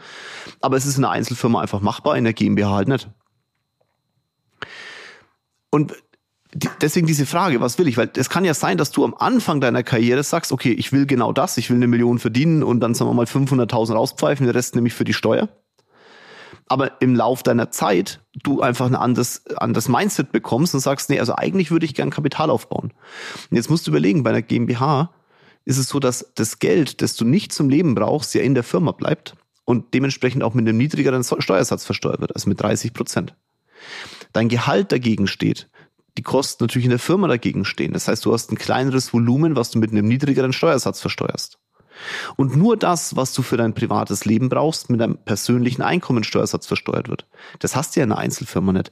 Aber 0.61 0.77
es 0.77 0.85
ist 0.85 0.97
in 0.97 1.03
der 1.03 1.11
Einzelfirma 1.11 1.61
einfach 1.61 1.81
machbar, 1.81 2.19
in 2.19 2.25
der 2.25 2.35
GmbH 2.35 2.75
halt 2.75 2.89
nicht. 2.89 3.09
Und 5.71 5.95
deswegen 6.83 7.07
diese 7.07 7.25
Frage, 7.25 7.63
was 7.63 7.79
will 7.79 7.89
ich? 7.89 7.97
Weil 7.97 8.11
es 8.15 8.29
kann 8.29 8.45
ja 8.45 8.53
sein, 8.53 8.77
dass 8.77 8.91
du 8.91 9.05
am 9.05 9.15
Anfang 9.15 9.63
deiner 9.63 9.83
Karriere 9.83 10.23
sagst, 10.23 10.53
okay, 10.53 10.73
ich 10.73 10.93
will 10.93 11.07
genau 11.07 11.33
das, 11.33 11.57
ich 11.57 11.71
will 11.71 11.77
eine 11.77 11.87
Million 11.87 12.19
verdienen 12.19 12.63
und 12.63 12.81
dann 12.81 12.93
sagen 12.93 13.11
wir 13.11 13.15
mal 13.15 13.25
500.000 13.25 13.95
rauspfeifen, 13.95 14.45
den 14.45 14.55
Rest 14.55 14.75
nämlich 14.75 14.93
für 14.93 15.05
die 15.05 15.15
Steuer 15.15 15.49
aber 16.71 17.01
im 17.03 17.17
Lauf 17.17 17.43
deiner 17.43 17.73
Zeit 17.73 18.21
du 18.45 18.61
einfach 18.63 18.87
ein 18.87 18.95
anderes, 18.95 19.45
anderes 19.57 19.89
Mindset 19.89 20.31
bekommst 20.31 20.73
und 20.73 20.81
sagst, 20.81 21.11
nee, 21.11 21.19
also 21.19 21.35
eigentlich 21.35 21.73
würde 21.73 21.85
ich 21.85 21.95
gern 21.95 22.11
Kapital 22.11 22.49
aufbauen. 22.49 22.93
Und 23.51 23.57
jetzt 23.57 23.71
musst 23.71 23.87
du 23.87 23.91
überlegen, 23.91 24.23
bei 24.23 24.31
einer 24.31 24.41
GmbH 24.41 25.11
ist 25.65 25.79
es 25.79 25.89
so, 25.89 25.99
dass 25.99 26.31
das 26.37 26.61
Geld, 26.61 27.03
das 27.03 27.17
du 27.17 27.25
nicht 27.25 27.53
zum 27.53 27.69
Leben 27.69 27.97
brauchst, 27.97 28.35
ja 28.35 28.43
in 28.43 28.55
der 28.55 28.63
Firma 28.63 28.93
bleibt 28.93 29.35
und 29.65 29.95
dementsprechend 29.95 30.45
auch 30.45 30.55
mit 30.55 30.67
einem 30.67 30.79
niedrigeren 30.79 31.25
Steuersatz 31.25 31.85
versteuert 31.85 32.21
wird, 32.21 32.37
also 32.37 32.49
mit 32.49 32.61
30 32.61 32.93
Prozent. 32.93 33.35
Dein 34.33 34.49
Gehalt 34.49 34.93
dagegen 34.93 35.27
steht, 35.27 35.69
die 36.19 36.23
Kosten 36.23 36.63
natürlich 36.63 36.87
in 36.87 36.91
der 36.91 37.01
Firma 37.01 37.27
dagegen 37.27 37.65
stehen. 37.65 37.95
Das 37.95 38.07
heißt, 38.07 38.25
du 38.25 38.33
hast 38.33 38.53
ein 38.53 38.59
kleineres 38.59 39.13
Volumen, 39.13 39.57
was 39.57 39.73
du 39.73 39.81
mit 39.81 39.91
einem 39.91 40.07
niedrigeren 40.07 40.53
Steuersatz 40.53 41.01
versteuerst. 41.01 41.59
Und 42.37 42.57
nur 42.57 42.77
das, 42.77 43.17
was 43.17 43.33
du 43.33 43.43
für 43.43 43.57
dein 43.57 43.75
privates 43.75 44.25
Leben 44.25 44.49
brauchst, 44.49 44.91
mit 44.91 45.01
einem 45.01 45.19
persönlichen 45.19 45.83
Einkommensteuersatz 45.83 46.67
versteuert 46.67 47.09
wird. 47.09 47.27
Das 47.59 47.77
hast 47.77 47.95
du 47.95 48.01
ja 48.01 48.05
in 48.05 48.13
einer 48.13 48.21
Einzelfirma 48.21 48.73
nicht. 48.73 48.91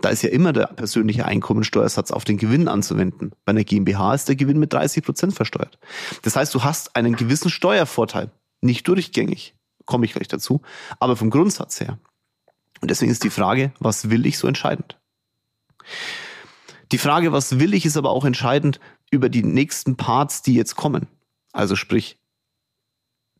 Da 0.00 0.08
ist 0.08 0.22
ja 0.22 0.30
immer 0.30 0.52
der 0.52 0.66
persönliche 0.66 1.26
Einkommensteuersatz 1.26 2.10
auf 2.10 2.24
den 2.24 2.38
Gewinn 2.38 2.68
anzuwenden. 2.68 3.32
Bei 3.44 3.50
einer 3.50 3.64
GmbH 3.64 4.14
ist 4.14 4.28
der 4.28 4.36
Gewinn 4.36 4.58
mit 4.58 4.72
30 4.72 5.04
Prozent 5.04 5.34
versteuert. 5.34 5.78
Das 6.22 6.36
heißt, 6.36 6.54
du 6.54 6.64
hast 6.64 6.96
einen 6.96 7.16
gewissen 7.16 7.50
Steuervorteil. 7.50 8.30
Nicht 8.62 8.88
durchgängig, 8.88 9.54
komme 9.84 10.06
ich 10.06 10.12
gleich 10.12 10.28
dazu, 10.28 10.62
aber 10.98 11.16
vom 11.16 11.30
Grundsatz 11.30 11.80
her. 11.80 11.98
Und 12.80 12.90
deswegen 12.90 13.12
ist 13.12 13.24
die 13.24 13.30
Frage, 13.30 13.72
was 13.78 14.08
will 14.08 14.24
ich 14.24 14.38
so 14.38 14.46
entscheidend? 14.46 14.98
Die 16.92 16.98
Frage, 16.98 17.32
was 17.32 17.58
will 17.58 17.74
ich, 17.74 17.86
ist 17.86 17.96
aber 17.96 18.10
auch 18.10 18.24
entscheidend 18.24 18.80
über 19.10 19.28
die 19.28 19.42
nächsten 19.42 19.96
Parts, 19.96 20.42
die 20.42 20.54
jetzt 20.54 20.76
kommen. 20.76 21.06
Also 21.52 21.76
sprich, 21.76 22.18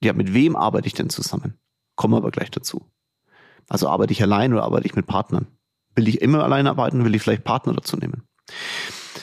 ja, 0.03 0.13
mit 0.13 0.33
wem 0.35 0.57
arbeite 0.57 0.87
ich 0.87 0.95
denn 0.95 1.11
zusammen? 1.11 1.59
Kommen 1.97 2.15
wir 2.15 2.19
aber 2.19 2.31
gleich 2.31 2.51
dazu. 2.51 2.87
Also 3.69 3.89
arbeite 3.89 4.13
ich 4.13 4.23
allein 4.23 4.53
oder 4.53 4.65
arbeite 4.65 4.87
ich 4.87 4.97
mit 4.97 5.07
Partnern? 5.07 5.47
Will 5.95 6.09
ich 6.09 6.21
immer 6.21 6.45
allein 6.45 6.67
arbeiten? 6.67 7.05
Will 7.05 7.15
ich 7.15 7.23
vielleicht 7.23 7.45
Partner 7.45 7.75
dazu 7.75 7.97
nehmen? 7.97 8.23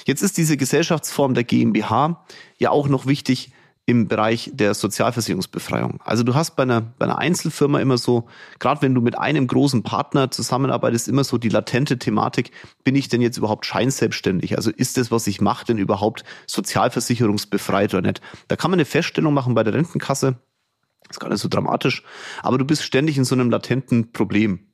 Jetzt 0.05 0.21
ist 0.21 0.37
diese 0.37 0.57
Gesellschaftsform 0.57 1.33
der 1.33 1.43
GmbH 1.43 2.25
ja 2.57 2.69
auch 2.69 2.87
noch 2.87 3.05
wichtig 3.05 3.51
im 3.89 4.09
Bereich 4.09 4.51
der 4.53 4.73
Sozialversicherungsbefreiung. 4.73 6.01
Also 6.03 6.23
du 6.23 6.35
hast 6.35 6.57
bei 6.57 6.63
einer, 6.63 6.81
bei 6.81 7.05
einer 7.05 7.17
Einzelfirma 7.17 7.79
immer 7.79 7.97
so, 7.97 8.27
gerade 8.59 8.81
wenn 8.81 8.93
du 8.93 8.99
mit 8.99 9.17
einem 9.17 9.47
großen 9.47 9.81
Partner 9.81 10.29
zusammenarbeitest, 10.29 11.07
immer 11.07 11.23
so 11.23 11.37
die 11.37 11.47
latente 11.47 11.97
Thematik, 11.97 12.51
bin 12.83 12.95
ich 12.95 13.07
denn 13.07 13.21
jetzt 13.21 13.37
überhaupt 13.37 13.65
scheinselbstständig? 13.65 14.57
Also 14.57 14.71
ist 14.71 14.97
das, 14.97 15.09
was 15.09 15.25
ich 15.27 15.39
mache, 15.39 15.65
denn 15.65 15.77
überhaupt 15.77 16.25
sozialversicherungsbefreit 16.47 17.93
oder 17.93 18.05
nicht? 18.07 18.21
Da 18.49 18.57
kann 18.57 18.71
man 18.71 18.77
eine 18.77 18.85
Feststellung 18.85 19.33
machen 19.33 19.55
bei 19.55 19.63
der 19.63 19.73
Rentenkasse, 19.73 20.35
ist 21.09 21.19
gar 21.19 21.29
nicht 21.29 21.41
so 21.41 21.47
dramatisch. 21.47 22.03
Aber 22.41 22.57
du 22.57 22.65
bist 22.65 22.83
ständig 22.83 23.17
in 23.17 23.25
so 23.25 23.35
einem 23.35 23.49
latenten 23.49 24.11
Problem. 24.11 24.71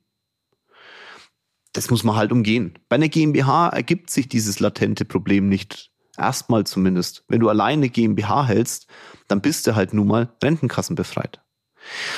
Das 1.72 1.90
muss 1.90 2.04
man 2.04 2.16
halt 2.16 2.32
umgehen. 2.32 2.78
Bei 2.88 2.96
einer 2.96 3.08
GmbH 3.08 3.68
ergibt 3.68 4.10
sich 4.10 4.28
dieses 4.28 4.60
latente 4.60 5.04
Problem 5.04 5.48
nicht. 5.48 5.90
Erstmal 6.16 6.64
zumindest. 6.64 7.24
Wenn 7.28 7.40
du 7.40 7.48
alleine 7.48 7.88
GmbH 7.88 8.46
hältst, 8.46 8.86
dann 9.26 9.40
bist 9.40 9.66
du 9.66 9.74
halt 9.74 9.92
nun 9.92 10.06
mal 10.06 10.32
rentenkassenbefreit. 10.42 11.40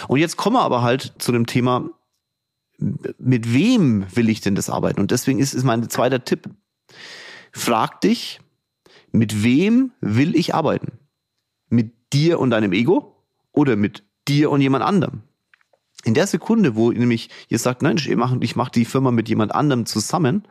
Und 0.09 0.19
jetzt 0.19 0.37
kommen 0.37 0.57
wir 0.57 0.63
aber 0.63 0.83
halt 0.83 1.15
zu 1.19 1.33
dem 1.33 1.47
Thema, 1.47 1.91
mit 2.79 3.55
wem 3.55 4.07
will 4.15 4.29
ich 4.29 4.43
denn 4.43 4.55
das 4.55 4.69
arbeiten? 4.69 5.01
Und 5.01 5.11
deswegen 5.11 5.39
ist, 5.39 5.55
ist 5.55 5.65
mein 5.65 5.89
zweiter 5.89 6.23
Tipp. 6.23 6.51
Frag 7.53 8.03
dich, 8.03 8.41
mit 9.13 9.43
wem 9.43 9.93
will 10.01 10.37
ich 10.37 10.55
arbeiten? 10.55 10.99
Mit 11.71 12.13
dir 12.13 12.39
und 12.39 12.51
deinem 12.51 12.73
Ego? 12.73 13.17
oder 13.57 13.75
mit 13.75 14.05
dir 14.28 14.50
und 14.50 14.61
jemand 14.61 14.85
anderem. 14.85 15.23
In 16.04 16.14
der 16.14 16.26
Sekunde, 16.26 16.76
wo 16.76 16.92
nämlich 16.92 17.30
ihr 17.49 17.59
sagt, 17.59 17.83
nein, 17.83 17.97
ich 17.97 18.14
mache 18.14 18.38
ich 18.40 18.56
mach 18.56 18.68
die 18.68 18.85
Firma 18.85 19.11
mit 19.11 19.28
jemand 19.28 19.54
anderem 19.54 19.87
zusammen, 19.87 20.47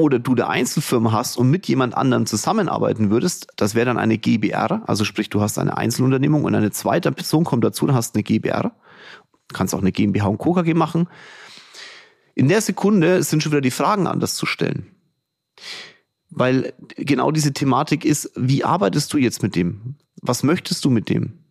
oder 0.00 0.20
du 0.20 0.32
eine 0.32 0.46
Einzelfirma 0.46 1.10
hast 1.10 1.36
und 1.36 1.50
mit 1.50 1.66
jemand 1.66 1.96
anderem 1.96 2.24
zusammenarbeiten 2.24 3.10
würdest, 3.10 3.48
das 3.56 3.74
wäre 3.74 3.86
dann 3.86 3.98
eine 3.98 4.16
GBR, 4.16 4.82
also 4.86 5.04
sprich, 5.04 5.28
du 5.28 5.40
hast 5.40 5.58
eine 5.58 5.76
Einzelunternehmung 5.76 6.44
und 6.44 6.54
eine 6.54 6.70
zweite 6.70 7.10
Person 7.10 7.42
kommt 7.42 7.64
dazu, 7.64 7.86
dann 7.86 7.96
hast 7.96 8.14
eine 8.14 8.22
GBR. 8.22 8.72
Kannst 9.52 9.74
auch 9.74 9.80
eine 9.80 9.92
GmbH 9.92 10.26
und 10.26 10.38
Co. 10.38 10.52
KG 10.52 10.74
machen. 10.74 11.08
In 12.34 12.48
der 12.48 12.60
Sekunde 12.60 13.22
sind 13.22 13.42
schon 13.42 13.50
wieder 13.50 13.62
die 13.62 13.70
Fragen 13.70 14.06
anders 14.06 14.36
zu 14.36 14.46
stellen. 14.46 14.94
Weil 16.30 16.74
genau 16.96 17.32
diese 17.32 17.52
Thematik 17.52 18.04
ist, 18.04 18.30
wie 18.36 18.62
arbeitest 18.62 19.12
du 19.12 19.18
jetzt 19.18 19.42
mit 19.42 19.56
dem? 19.56 19.96
Was 20.20 20.42
möchtest 20.42 20.84
du 20.84 20.90
mit 20.90 21.08
dem? 21.08 21.44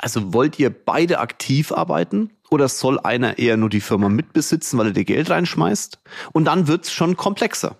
Also 0.00 0.32
wollt 0.32 0.58
ihr 0.58 0.70
beide 0.70 1.18
aktiv 1.18 1.72
arbeiten 1.72 2.30
oder 2.50 2.68
soll 2.68 2.98
einer 2.98 3.38
eher 3.38 3.56
nur 3.56 3.68
die 3.68 3.82
Firma 3.82 4.08
mitbesitzen, 4.08 4.78
weil 4.78 4.88
er 4.88 4.92
dir 4.92 5.04
Geld 5.04 5.28
reinschmeißt? 5.28 6.00
Und 6.32 6.46
dann 6.46 6.68
wird's 6.68 6.90
schon 6.90 7.16
komplexer. 7.16 7.76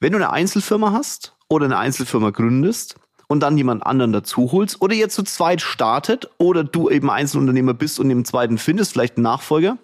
Wenn 0.00 0.12
du 0.12 0.18
eine 0.18 0.30
Einzelfirma 0.30 0.92
hast 0.92 1.34
oder 1.48 1.64
eine 1.64 1.78
Einzelfirma 1.78 2.30
gründest 2.30 2.96
und 3.26 3.40
dann 3.40 3.56
jemand 3.56 3.86
anderen 3.86 4.12
dazu 4.12 4.52
holst 4.52 4.82
oder 4.82 4.94
ihr 4.94 5.08
zu 5.08 5.22
zweit 5.22 5.62
startet 5.62 6.28
oder 6.36 6.62
du 6.62 6.90
eben 6.90 7.10
Einzelunternehmer 7.10 7.72
bist 7.72 7.98
und 7.98 8.10
im 8.10 8.26
zweiten 8.26 8.58
findest, 8.58 8.92
vielleicht 8.92 9.16
einen 9.16 9.24
Nachfolger, 9.24 9.78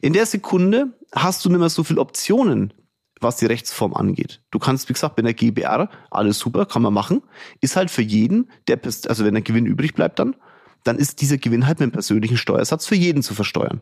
in 0.00 0.12
der 0.12 0.26
Sekunde 0.26 0.92
hast 1.12 1.44
du 1.44 1.48
nicht 1.48 1.58
mehr 1.58 1.68
so 1.70 1.82
viele 1.82 2.00
Optionen, 2.00 2.72
was 3.20 3.36
die 3.36 3.46
Rechtsform 3.46 3.94
angeht. 3.94 4.42
Du 4.50 4.58
kannst, 4.58 4.88
wie 4.88 4.92
gesagt, 4.92 5.16
bei 5.16 5.22
der 5.22 5.34
GBR, 5.34 5.88
alles 6.10 6.38
super, 6.38 6.66
kann 6.66 6.82
man 6.82 6.94
machen, 6.94 7.22
ist 7.60 7.76
halt 7.76 7.90
für 7.90 8.02
jeden, 8.02 8.50
der, 8.68 8.80
also 8.84 9.24
wenn 9.24 9.34
der 9.34 9.42
Gewinn 9.42 9.66
übrig 9.66 9.94
bleibt 9.94 10.18
dann, 10.18 10.36
dann 10.84 10.98
ist 10.98 11.20
dieser 11.20 11.38
Gewinn 11.38 11.66
halt 11.66 11.78
mit 11.78 11.86
einem 11.86 11.92
persönlichen 11.92 12.36
Steuersatz 12.36 12.86
für 12.86 12.94
jeden 12.94 13.22
zu 13.22 13.34
versteuern. 13.34 13.80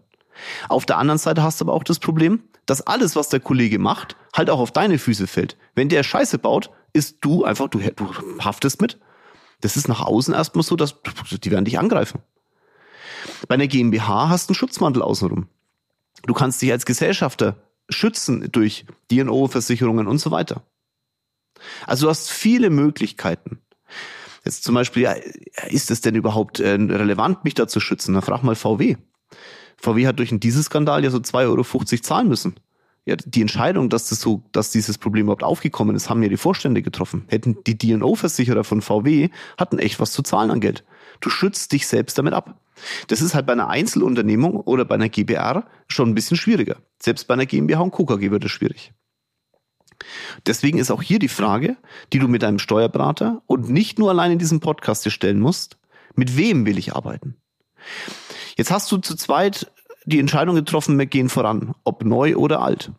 Auf 0.69 0.87
der 0.87 0.99
anderen 0.99 1.19
Seite 1.19 1.43
hast 1.43 1.61
du 1.61 1.65
aber 1.65 1.75
auch 1.75 1.85
das 1.85 1.99
Problem, 1.99 2.43
dass 2.67 2.87
alles, 2.87 3.17
was 3.17 3.29
der 3.29 3.41
Kollege 3.41 3.79
macht, 3.79 4.17
halt 4.35 4.51
auch 4.51 4.61
auf 4.61 4.71
deine 4.71 4.99
Füße 4.99 5.27
fällt. 5.27 5.57
Wenn 5.75 5.89
der 5.89 6.03
Scheiße 6.03 6.39
baut, 6.39 6.71
ist 6.93 7.19
du 7.21 7.45
einfach, 7.45 7.69
du, 7.69 7.79
du 7.79 8.09
haftest 8.41 8.81
mit. 8.81 8.99
Das 9.61 9.77
ist 9.77 9.89
nach 9.89 10.01
außen 10.01 10.33
erstmal 10.33 10.63
so, 10.63 10.77
dass 10.77 10.97
die 11.43 11.51
werden 11.51 11.65
dich 11.65 11.79
angreifen. 11.79 12.21
Bei 13.49 13.55
einer 13.55 13.67
GmbH 13.67 14.29
hast 14.29 14.49
du 14.49 14.53
einen 14.53 14.57
Schutzmantel 14.57 15.03
außenrum. 15.03 15.49
Du 16.27 16.35
kannst 16.35 16.61
dich 16.63 16.73
als 16.73 16.87
Gesellschafter 16.87 17.57
schützen 17.89 18.51
durch 18.53 18.87
DNO-Versicherungen 19.11 20.07
und 20.07 20.19
so 20.19 20.31
weiter. 20.31 20.63
Also 21.87 22.07
du 22.07 22.11
hast 22.11 22.31
viele 22.31 22.71
Möglichkeiten. 22.71 23.61
Jetzt 24.45 24.65
zum 24.65 24.75
Beispiel, 24.75 25.03
ja, 25.03 25.15
ist 25.69 25.91
es 25.91 26.01
denn 26.01 26.15
überhaupt 26.15 26.61
äh, 26.61 26.71
relevant, 26.73 27.45
mich 27.45 27.55
da 27.55 27.69
zu 27.69 27.81
schützen? 27.81 28.15
Na, 28.15 28.21
frag 28.21 28.43
mal 28.43 28.55
VW. 28.55 28.97
VW 29.77 30.07
hat 30.07 30.19
durch 30.19 30.31
einen 30.31 30.41
Dieselskandal 30.41 31.05
ja 31.05 31.11
so 31.11 31.19
2,50 31.19 31.49
Euro 31.49 31.85
zahlen 31.85 32.29
müssen. 32.29 32.55
Ja, 33.07 33.17
die 33.17 33.41
Entscheidung, 33.41 33.89
dass 33.89 34.11
das 34.11 34.21
so, 34.21 34.43
dass 34.53 34.71
dieses 34.71 34.99
Problem 34.99 35.25
überhaupt 35.25 35.43
aufgekommen 35.43 35.97
ist, 35.97 36.11
haben 36.11 36.23
ja 36.23 36.29
die 36.29 36.37
Vorstände 36.37 36.83
getroffen. 36.83 37.25
Hätten 37.29 37.57
die 37.67 37.77
DNO-Versicherer 37.79 38.63
von 38.63 38.83
VW 38.83 39.31
hatten 39.57 39.79
echt 39.79 40.01
was 40.01 40.13
zu 40.13 40.23
zahlen 40.23 40.51
an 40.51 40.61
Geld. 40.61 40.85
Du 41.21 41.31
schützt 41.31 41.73
dich 41.73 41.87
selbst 41.87 42.19
damit 42.19 42.35
ab. 42.35 42.61
Das 43.09 43.23
ist 43.23 43.35
halt 43.35 43.47
bei 43.47 43.53
einer 43.53 43.69
Einzelunternehmung 43.69 44.57
oder 44.57 44.85
bei 44.85 44.95
einer 44.95 45.09
GBR 45.09 45.67
schon 45.89 46.11
ein 46.11 46.15
bisschen 46.15 46.37
schwieriger. 46.37 46.77
Selbst 46.99 47.27
bei 47.27 47.35
einer 47.35 47.47
GmbH 47.47 47.81
und 47.81 47.93
KKG 47.93 48.31
wird 48.31 48.45
es 48.45 48.51
schwierig. 48.51 48.93
Deswegen 50.47 50.79
ist 50.79 50.91
auch 50.91 51.03
hier 51.03 51.19
die 51.19 51.29
Frage, 51.29 51.77
die 52.13 52.19
du 52.19 52.29
mit 52.29 52.43
deinem 52.43 52.59
Steuerberater 52.59 53.43
und 53.47 53.69
nicht 53.69 53.99
nur 53.99 54.11
allein 54.11 54.33
in 54.33 54.39
diesem 54.39 54.61
Podcast 54.61 55.05
dir 55.05 55.11
stellen 55.11 55.41
musst, 55.41 55.79
mit 56.15 56.37
wem 56.37 56.67
will 56.67 56.79
ich 56.79 56.95
arbeiten? 56.95 57.37
Jetzt 58.57 58.71
hast 58.71 58.91
du 58.93 58.99
zu 58.99 59.15
zweit 59.17 59.71
die 60.05 60.19
Entscheidung 60.19 60.55
getroffen, 60.55 60.99
wir 60.99 61.07
gehen 61.07 61.29
voran, 61.29 61.75
ob 61.85 62.05
neu 62.05 62.37
oder 62.37 62.61
alt. 62.61 62.93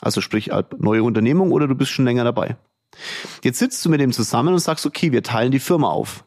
Also 0.00 0.20
sprich, 0.20 0.50
neue 0.78 1.02
Unternehmung 1.02 1.52
oder 1.52 1.68
du 1.68 1.74
bist 1.74 1.90
schon 1.90 2.04
länger 2.04 2.24
dabei. 2.24 2.56
Jetzt 3.42 3.58
sitzt 3.58 3.84
du 3.84 3.88
mit 3.88 4.00
dem 4.00 4.12
zusammen 4.12 4.52
und 4.52 4.58
sagst, 4.58 4.86
okay, 4.86 5.12
wir 5.12 5.22
teilen 5.22 5.52
die 5.52 5.60
Firma 5.60 5.90
auf. 5.90 6.24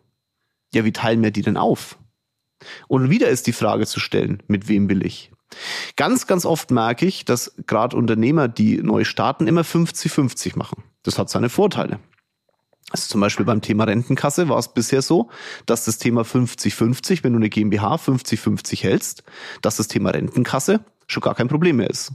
Ja, 0.73 0.85
wie 0.85 0.91
teilen 0.91 1.23
wir 1.23 1.31
die 1.31 1.41
denn 1.41 1.57
auf? 1.57 1.97
Und 2.87 3.09
wieder 3.09 3.29
ist 3.29 3.47
die 3.47 3.53
Frage 3.53 3.87
zu 3.87 3.99
stellen, 3.99 4.43
mit 4.47 4.67
wem 4.67 4.89
will 4.89 5.05
ich? 5.05 5.31
Ganz, 5.95 6.27
ganz 6.27 6.45
oft 6.45 6.71
merke 6.71 7.05
ich, 7.05 7.25
dass 7.25 7.53
gerade 7.65 7.97
Unternehmer, 7.97 8.47
die 8.47 8.81
neu 8.81 9.03
starten, 9.03 9.47
immer 9.47 9.61
50-50 9.61 10.57
machen. 10.57 10.83
Das 11.03 11.17
hat 11.17 11.29
seine 11.29 11.49
Vorteile. 11.49 11.99
Also 12.91 13.07
zum 13.07 13.21
Beispiel 13.21 13.45
beim 13.45 13.61
Thema 13.61 13.83
Rentenkasse 13.83 14.49
war 14.49 14.57
es 14.57 14.73
bisher 14.73 15.01
so, 15.01 15.29
dass 15.65 15.85
das 15.85 15.99
Thema 15.99 16.23
50-50, 16.23 17.23
wenn 17.23 17.33
du 17.33 17.37
eine 17.37 17.49
GmbH 17.49 17.95
50-50 17.95 18.81
hältst, 18.81 19.23
dass 19.61 19.77
das 19.77 19.87
Thema 19.87 20.09
Rentenkasse 20.09 20.83
schon 21.07 21.21
gar 21.21 21.35
kein 21.35 21.47
Problem 21.47 21.77
mehr 21.77 21.89
ist. 21.89 22.13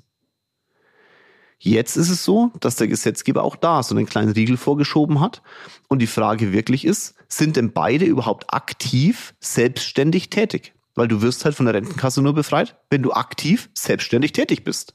Jetzt 1.59 1.97
ist 1.97 2.11
es 2.11 2.25
so, 2.25 2.51
dass 2.61 2.77
der 2.77 2.89
Gesetzgeber 2.89 3.43
auch 3.43 3.57
da 3.57 3.83
so 3.83 3.95
einen 3.95 4.07
kleinen 4.07 4.33
Riegel 4.33 4.57
vorgeschoben 4.57 5.21
hat. 5.21 5.41
Und 5.89 6.01
die 6.01 6.07
Frage 6.07 6.53
wirklich 6.53 6.85
ist, 6.85 7.15
sind 7.29 7.57
denn 7.57 7.73
beide 7.73 8.05
überhaupt 8.05 8.53
aktiv 8.53 9.35
selbstständig 9.41 10.29
tätig? 10.29 10.74
Weil 10.95 11.09
du 11.09 11.23
wirst 11.23 11.45
halt 11.45 11.57
von 11.57 11.67
der 11.67 11.75
Rentenkasse 11.75 12.23
nur 12.23 12.35
befreit, 12.35 12.77
wenn 12.89 13.03
du 13.03 13.13
aktiv 13.13 13.69
selbstständig 13.75 14.33
tätig 14.33 14.63
bist. 14.63 14.95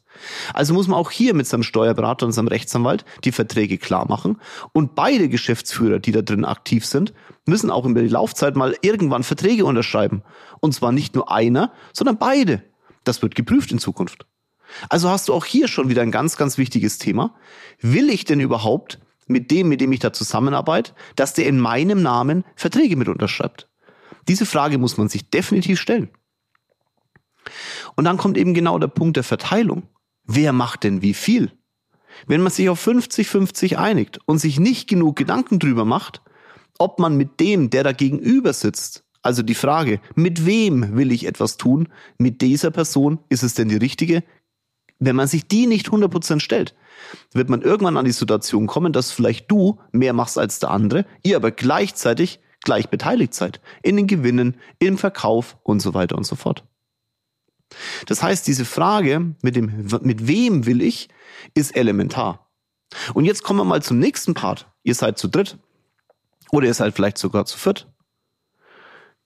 Also 0.54 0.74
muss 0.74 0.88
man 0.88 0.98
auch 0.98 1.12
hier 1.12 1.34
mit 1.34 1.46
seinem 1.46 1.64
Steuerberater 1.64 2.26
und 2.26 2.32
seinem 2.32 2.48
Rechtsanwalt 2.48 3.04
die 3.26 3.34
Verträge 3.34 3.78
klar 3.78 4.08
machen. 4.08 4.40
Und 4.72 4.96
beide 4.96 5.28
Geschäftsführer, 5.28 6.00
die 6.00 6.12
da 6.12 6.22
drin 6.22 6.46
aktiv 6.46 6.86
sind, 6.86 7.14
müssen 7.46 7.70
auch 7.70 7.86
über 7.86 8.02
die 8.02 8.08
Laufzeit 8.08 8.56
mal 8.56 8.76
irgendwann 8.82 9.24
Verträge 9.24 9.66
unterschreiben. 9.66 10.24
Und 10.62 10.74
zwar 10.74 10.92
nicht 10.92 11.16
nur 11.16 11.32
einer, 11.32 11.74
sondern 11.94 12.18
beide. 12.18 12.64
Das 13.04 13.22
wird 13.22 13.36
geprüft 13.36 13.72
in 13.72 13.80
Zukunft. 13.80 14.26
Also 14.90 15.10
hast 15.10 15.28
du 15.28 15.34
auch 15.34 15.46
hier 15.46 15.68
schon 15.68 15.90
wieder 15.90 16.02
ein 16.02 16.12
ganz, 16.12 16.38
ganz 16.38 16.58
wichtiges 16.58 16.98
Thema. 16.98 17.36
Will 17.82 18.10
ich 18.10 18.26
denn 18.26 18.40
überhaupt 18.40 19.00
mit 19.28 19.52
dem, 19.52 19.70
mit 19.70 19.82
dem 19.82 19.92
ich 19.92 20.00
da 20.00 20.14
zusammenarbeite, 20.14 20.94
dass 21.16 21.34
der 21.34 21.48
in 21.48 21.60
meinem 21.60 22.02
Namen 22.02 22.44
Verträge 22.56 22.96
mit 22.96 23.08
unterschreibt? 23.08 23.69
Diese 24.30 24.46
Frage 24.46 24.78
muss 24.78 24.98
man 24.98 25.10
sich 25.10 25.30
definitiv 25.30 25.80
stellen. 25.80 26.10
Und 27.96 28.06
dann 28.06 28.18
kommt 28.18 28.38
eben 28.38 28.54
genau 28.54 28.78
der 28.78 28.88
Punkt 28.88 29.18
der 29.18 29.24
Verteilung. 29.24 29.84
Wer 30.24 30.54
macht 30.54 30.84
denn 30.84 31.02
wie 31.02 31.16
viel? 31.16 31.52
Wenn 32.28 32.42
man 32.42 32.52
sich 32.52 32.70
auf 32.70 32.86
50-50 32.86 33.78
einigt 33.78 34.20
und 34.26 34.38
sich 34.38 34.60
nicht 34.60 34.88
genug 34.88 35.16
Gedanken 35.16 35.58
drüber 35.58 35.84
macht, 35.84 36.22
ob 36.78 37.00
man 37.00 37.18
mit 37.18 37.40
dem, 37.40 37.72
der 37.72 37.84
da 37.84 37.92
gegenüber 37.92 38.54
sitzt, 38.54 39.04
also 39.24 39.42
die 39.42 39.56
Frage, 39.56 40.00
mit 40.16 40.46
wem 40.46 40.96
will 40.96 41.12
ich 41.12 41.26
etwas 41.26 41.58
tun, 41.58 41.90
mit 42.20 42.42
dieser 42.42 42.70
Person, 42.70 43.20
ist 43.30 43.44
es 43.44 43.56
denn 43.56 43.70
die 43.70 43.78
richtige? 43.78 44.24
Wenn 45.00 45.16
man 45.16 45.28
sich 45.28 45.48
die 45.48 45.66
nicht 45.66 45.88
100% 45.88 46.40
stellt, 46.40 46.76
wird 47.34 47.50
man 47.50 47.64
irgendwann 47.64 47.98
an 47.98 48.06
die 48.06 48.12
Situation 48.12 48.68
kommen, 48.68 48.94
dass 48.94 49.12
vielleicht 49.12 49.50
du 49.50 49.80
mehr 49.92 50.14
machst 50.14 50.38
als 50.38 50.60
der 50.60 50.70
andere, 50.70 51.06
ihr 51.24 51.36
aber 51.36 51.52
gleichzeitig 51.52 52.40
gleich 52.64 52.90
beteiligt 52.90 53.34
seid. 53.34 53.62
In 53.84 53.98
den 53.98 54.08
Gewinnen, 54.08 54.56
im 54.80 54.98
Verkauf 54.98 55.58
und 55.64 55.80
so 55.80 55.94
weiter 55.94 56.18
und 56.18 56.26
so 56.26 56.36
fort. 56.36 56.66
Das 58.08 58.24
heißt, 58.24 58.48
diese 58.48 58.66
Frage 58.66 59.36
mit 59.42 59.56
dem, 59.56 59.88
mit 60.02 60.28
wem 60.28 60.66
will 60.66 60.82
ich, 60.82 61.10
ist 61.54 61.76
elementar. 61.76 62.50
Und 63.14 63.26
jetzt 63.26 63.44
kommen 63.44 63.60
wir 63.60 63.66
mal 63.66 63.84
zum 63.84 64.00
nächsten 64.00 64.34
Part. 64.34 64.68
Ihr 64.84 64.96
seid 64.96 65.18
zu 65.18 65.28
dritt. 65.28 65.58
Oder 66.52 66.68
ihr 66.68 66.74
seid 66.74 66.96
vielleicht 66.96 67.20
sogar 67.20 67.46
zu 67.46 67.58
viert. 67.58 67.88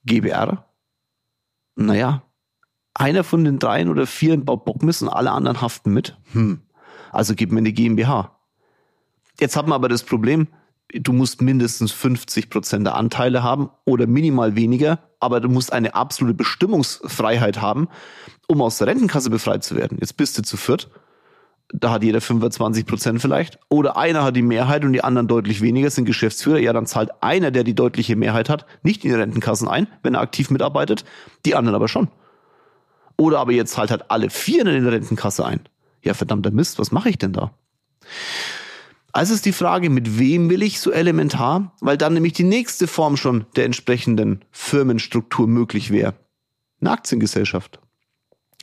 GBR. 0.04 0.68
Naja, 1.76 2.22
einer 2.92 3.24
von 3.24 3.44
den 3.44 3.58
dreien 3.58 3.88
oder 3.88 4.06
vier 4.06 4.36
baut 4.36 4.64
Bock 4.64 4.82
müssen, 4.82 5.08
alle 5.08 5.32
anderen 5.32 5.60
haften 5.60 5.92
mit. 5.92 6.16
Hm. 6.32 6.60
Also 7.10 7.34
gib 7.34 7.50
mir 7.50 7.58
eine 7.58 7.72
GmbH. 7.72 8.38
Jetzt 9.40 9.56
haben 9.56 9.68
wir 9.68 9.74
aber 9.74 9.88
das 9.88 10.04
Problem, 10.04 10.48
du 10.92 11.12
musst 11.12 11.40
mindestens 11.40 11.92
50 11.92 12.50
Prozent 12.50 12.86
der 12.86 12.94
Anteile 12.94 13.42
haben 13.42 13.70
oder 13.84 14.06
minimal 14.06 14.56
weniger, 14.56 15.00
aber 15.20 15.40
du 15.40 15.48
musst 15.48 15.72
eine 15.72 15.94
absolute 15.94 16.34
Bestimmungsfreiheit 16.34 17.60
haben, 17.60 17.88
um 18.46 18.60
aus 18.62 18.78
der 18.78 18.88
Rentenkasse 18.88 19.30
befreit 19.30 19.64
zu 19.64 19.76
werden. 19.76 19.98
Jetzt 20.00 20.16
bist 20.16 20.38
du 20.38 20.42
zu 20.42 20.56
viert, 20.56 20.90
da 21.72 21.90
hat 21.90 22.04
jeder 22.04 22.20
25 22.20 22.86
Prozent 22.86 23.20
vielleicht, 23.20 23.58
oder 23.68 23.96
einer 23.96 24.22
hat 24.22 24.36
die 24.36 24.42
Mehrheit 24.42 24.84
und 24.84 24.92
die 24.92 25.02
anderen 25.02 25.26
deutlich 25.26 25.62
weniger, 25.62 25.90
sind 25.90 26.04
Geschäftsführer, 26.04 26.58
ja, 26.58 26.72
dann 26.72 26.86
zahlt 26.86 27.10
einer, 27.22 27.50
der 27.50 27.64
die 27.64 27.74
deutliche 27.74 28.16
Mehrheit 28.16 28.48
hat, 28.48 28.66
nicht 28.82 29.04
in 29.04 29.10
die 29.10 29.16
Rentenkassen 29.16 29.66
ein, 29.66 29.88
wenn 30.02 30.14
er 30.14 30.20
aktiv 30.20 30.50
mitarbeitet, 30.50 31.04
die 31.46 31.54
anderen 31.54 31.74
aber 31.74 31.88
schon. 31.88 32.08
Oder 33.16 33.40
aber 33.40 33.52
jetzt 33.52 33.72
zahlt 33.72 33.90
halt 33.90 34.10
alle 34.10 34.28
vier 34.30 34.66
in 34.66 34.82
die 34.82 34.88
Rentenkasse 34.88 35.44
ein. 35.44 35.60
Ja, 36.02 36.14
verdammter 36.14 36.50
Mist, 36.50 36.78
was 36.78 36.92
mache 36.92 37.08
ich 37.08 37.18
denn 37.18 37.32
da? 37.32 37.52
Also 39.14 39.32
ist 39.32 39.46
die 39.46 39.52
Frage, 39.52 39.90
mit 39.90 40.18
wem 40.18 40.50
will 40.50 40.64
ich 40.64 40.80
so 40.80 40.90
elementar, 40.90 41.72
weil 41.80 41.96
dann 41.96 42.14
nämlich 42.14 42.32
die 42.32 42.42
nächste 42.42 42.88
Form 42.88 43.16
schon 43.16 43.46
der 43.54 43.64
entsprechenden 43.64 44.44
Firmenstruktur 44.50 45.46
möglich 45.46 45.92
wäre. 45.92 46.14
Eine 46.80 46.90
Aktiengesellschaft. 46.90 47.78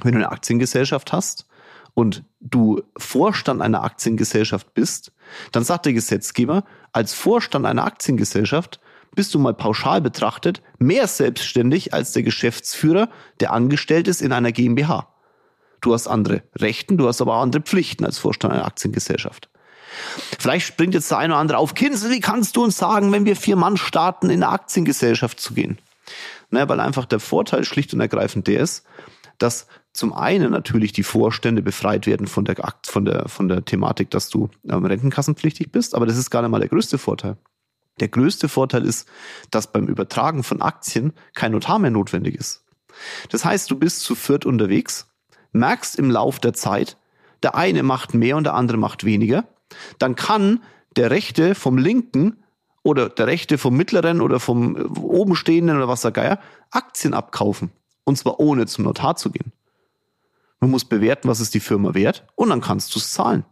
Wenn 0.03 0.11
du 0.11 0.17
eine 0.17 0.29
Aktiengesellschaft 0.29 1.13
hast 1.13 1.47
und 1.93 2.25
du 2.41 2.81
Vorstand 2.97 3.61
einer 3.61 3.81
Aktiengesellschaft 3.83 4.73
bist, 4.73 5.13
dann 5.53 5.63
sagt 5.63 5.85
der 5.85 5.93
Gesetzgeber, 5.93 6.65
als 6.91 7.13
Vorstand 7.13 7.65
einer 7.65 7.85
Aktiengesellschaft 7.85 8.81
bist 9.15 9.33
du 9.33 9.39
mal 9.39 9.53
pauschal 9.53 10.01
betrachtet 10.01 10.61
mehr 10.79 11.07
selbstständig 11.07 11.93
als 11.93 12.11
der 12.11 12.23
Geschäftsführer, 12.23 13.07
der 13.39 13.53
angestellt 13.53 14.09
ist 14.09 14.21
in 14.21 14.33
einer 14.33 14.51
GmbH. 14.51 15.07
Du 15.79 15.93
hast 15.93 16.07
andere 16.07 16.43
Rechten, 16.57 16.97
du 16.97 17.07
hast 17.07 17.21
aber 17.21 17.37
auch 17.37 17.41
andere 17.41 17.61
Pflichten 17.61 18.03
als 18.03 18.17
Vorstand 18.17 18.53
einer 18.53 18.65
Aktiengesellschaft. 18.65 19.50
Vielleicht 20.39 20.65
springt 20.65 20.93
jetzt 20.93 21.11
der 21.11 21.17
eine 21.17 21.33
oder 21.33 21.41
andere 21.41 21.57
auf, 21.57 21.73
Kinsey, 21.73 22.09
wie 22.11 22.19
kannst 22.19 22.55
du 22.55 22.63
uns 22.63 22.77
sagen, 22.77 23.11
wenn 23.11 23.25
wir 23.25 23.35
vier 23.35 23.55
Mann 23.55 23.77
starten, 23.77 24.29
in 24.29 24.43
eine 24.43 24.51
Aktiengesellschaft 24.51 25.39
zu 25.39 25.53
gehen? 25.53 25.77
Naja, 26.49 26.67
weil 26.69 26.79
einfach 26.79 27.05
der 27.05 27.19
Vorteil 27.19 27.63
schlicht 27.63 27.93
und 27.93 28.01
ergreifend 28.01 28.47
der 28.47 28.59
ist, 28.61 28.85
dass 29.37 29.67
zum 29.93 30.13
einen 30.13 30.51
natürlich 30.51 30.93
die 30.93 31.03
Vorstände 31.03 31.61
befreit 31.61 32.07
werden 32.07 32.27
von 32.27 32.45
der, 32.45 32.57
von 32.83 33.05
der, 33.05 33.27
von 33.27 33.47
der 33.47 33.65
Thematik, 33.65 34.09
dass 34.09 34.29
du 34.29 34.49
ähm, 34.69 34.85
rentenkassenpflichtig 34.85 35.71
bist, 35.71 35.95
aber 35.95 36.05
das 36.05 36.17
ist 36.17 36.29
gar 36.29 36.41
nicht 36.41 36.51
mal 36.51 36.59
der 36.59 36.69
größte 36.69 36.97
Vorteil. 36.97 37.37
Der 37.99 38.07
größte 38.07 38.47
Vorteil 38.47 38.85
ist, 38.85 39.07
dass 39.49 39.71
beim 39.71 39.87
Übertragen 39.87 40.43
von 40.43 40.61
Aktien 40.61 41.13
kein 41.33 41.51
Notar 41.51 41.79
mehr 41.79 41.91
notwendig 41.91 42.35
ist. 42.35 42.63
Das 43.29 43.43
heißt, 43.43 43.69
du 43.69 43.77
bist 43.77 44.01
zu 44.01 44.15
viert 44.15 44.45
unterwegs, 44.45 45.07
merkst 45.51 45.97
im 45.97 46.09
Lauf 46.09 46.39
der 46.39 46.53
Zeit, 46.53 46.97
der 47.43 47.55
eine 47.55 47.83
macht 47.83 48.13
mehr 48.13 48.37
und 48.37 48.45
der 48.45 48.53
andere 48.53 48.77
macht 48.77 49.03
weniger, 49.03 49.47
dann 49.99 50.15
kann 50.15 50.61
der 50.95 51.11
Rechte 51.11 51.55
vom 51.55 51.77
Linken 51.77 52.37
oder 52.83 53.09
der 53.09 53.27
Rechte 53.27 53.57
vom 53.57 53.75
Mittleren 53.75 54.21
oder 54.21 54.39
vom 54.39 54.75
äh, 54.75 54.81
Obenstehenden 54.99 55.77
oder 55.77 55.87
was 55.87 56.01
der 56.01 56.11
Geier 56.11 56.39
Aktien 56.71 57.13
abkaufen. 57.13 57.71
Und 58.03 58.17
zwar 58.17 58.39
ohne 58.39 58.65
zum 58.65 58.85
Notar 58.85 59.15
zu 59.15 59.31
gehen. 59.31 59.51
Man 60.59 60.71
muss 60.71 60.85
bewerten, 60.85 61.27
was 61.27 61.39
ist 61.39 61.53
die 61.53 61.59
Firma 61.59 61.93
wert 61.93 62.25
und 62.35 62.49
dann 62.49 62.61
kannst 62.61 62.93
du 62.95 62.99
es 62.99 63.11
zahlen. 63.13 63.45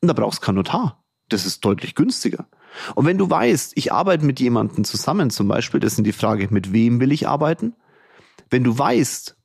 Und 0.00 0.08
da 0.08 0.12
brauchst 0.12 0.42
du 0.42 0.46
keinen 0.46 0.56
Notar. 0.56 1.02
Das 1.28 1.46
ist 1.46 1.64
deutlich 1.64 1.94
günstiger. 1.94 2.46
Und 2.94 3.06
wenn 3.06 3.18
du 3.18 3.30
weißt, 3.30 3.72
ich 3.76 3.92
arbeite 3.92 4.24
mit 4.24 4.40
jemandem 4.40 4.84
zusammen 4.84 5.30
zum 5.30 5.48
Beispiel, 5.48 5.80
das 5.80 5.94
ist 5.94 6.04
die 6.04 6.12
Frage, 6.12 6.48
mit 6.50 6.72
wem 6.72 7.00
will 7.00 7.12
ich 7.12 7.28
arbeiten? 7.28 7.74
Wenn 8.50 8.64
du 8.64 8.76
weißt, 8.76 9.36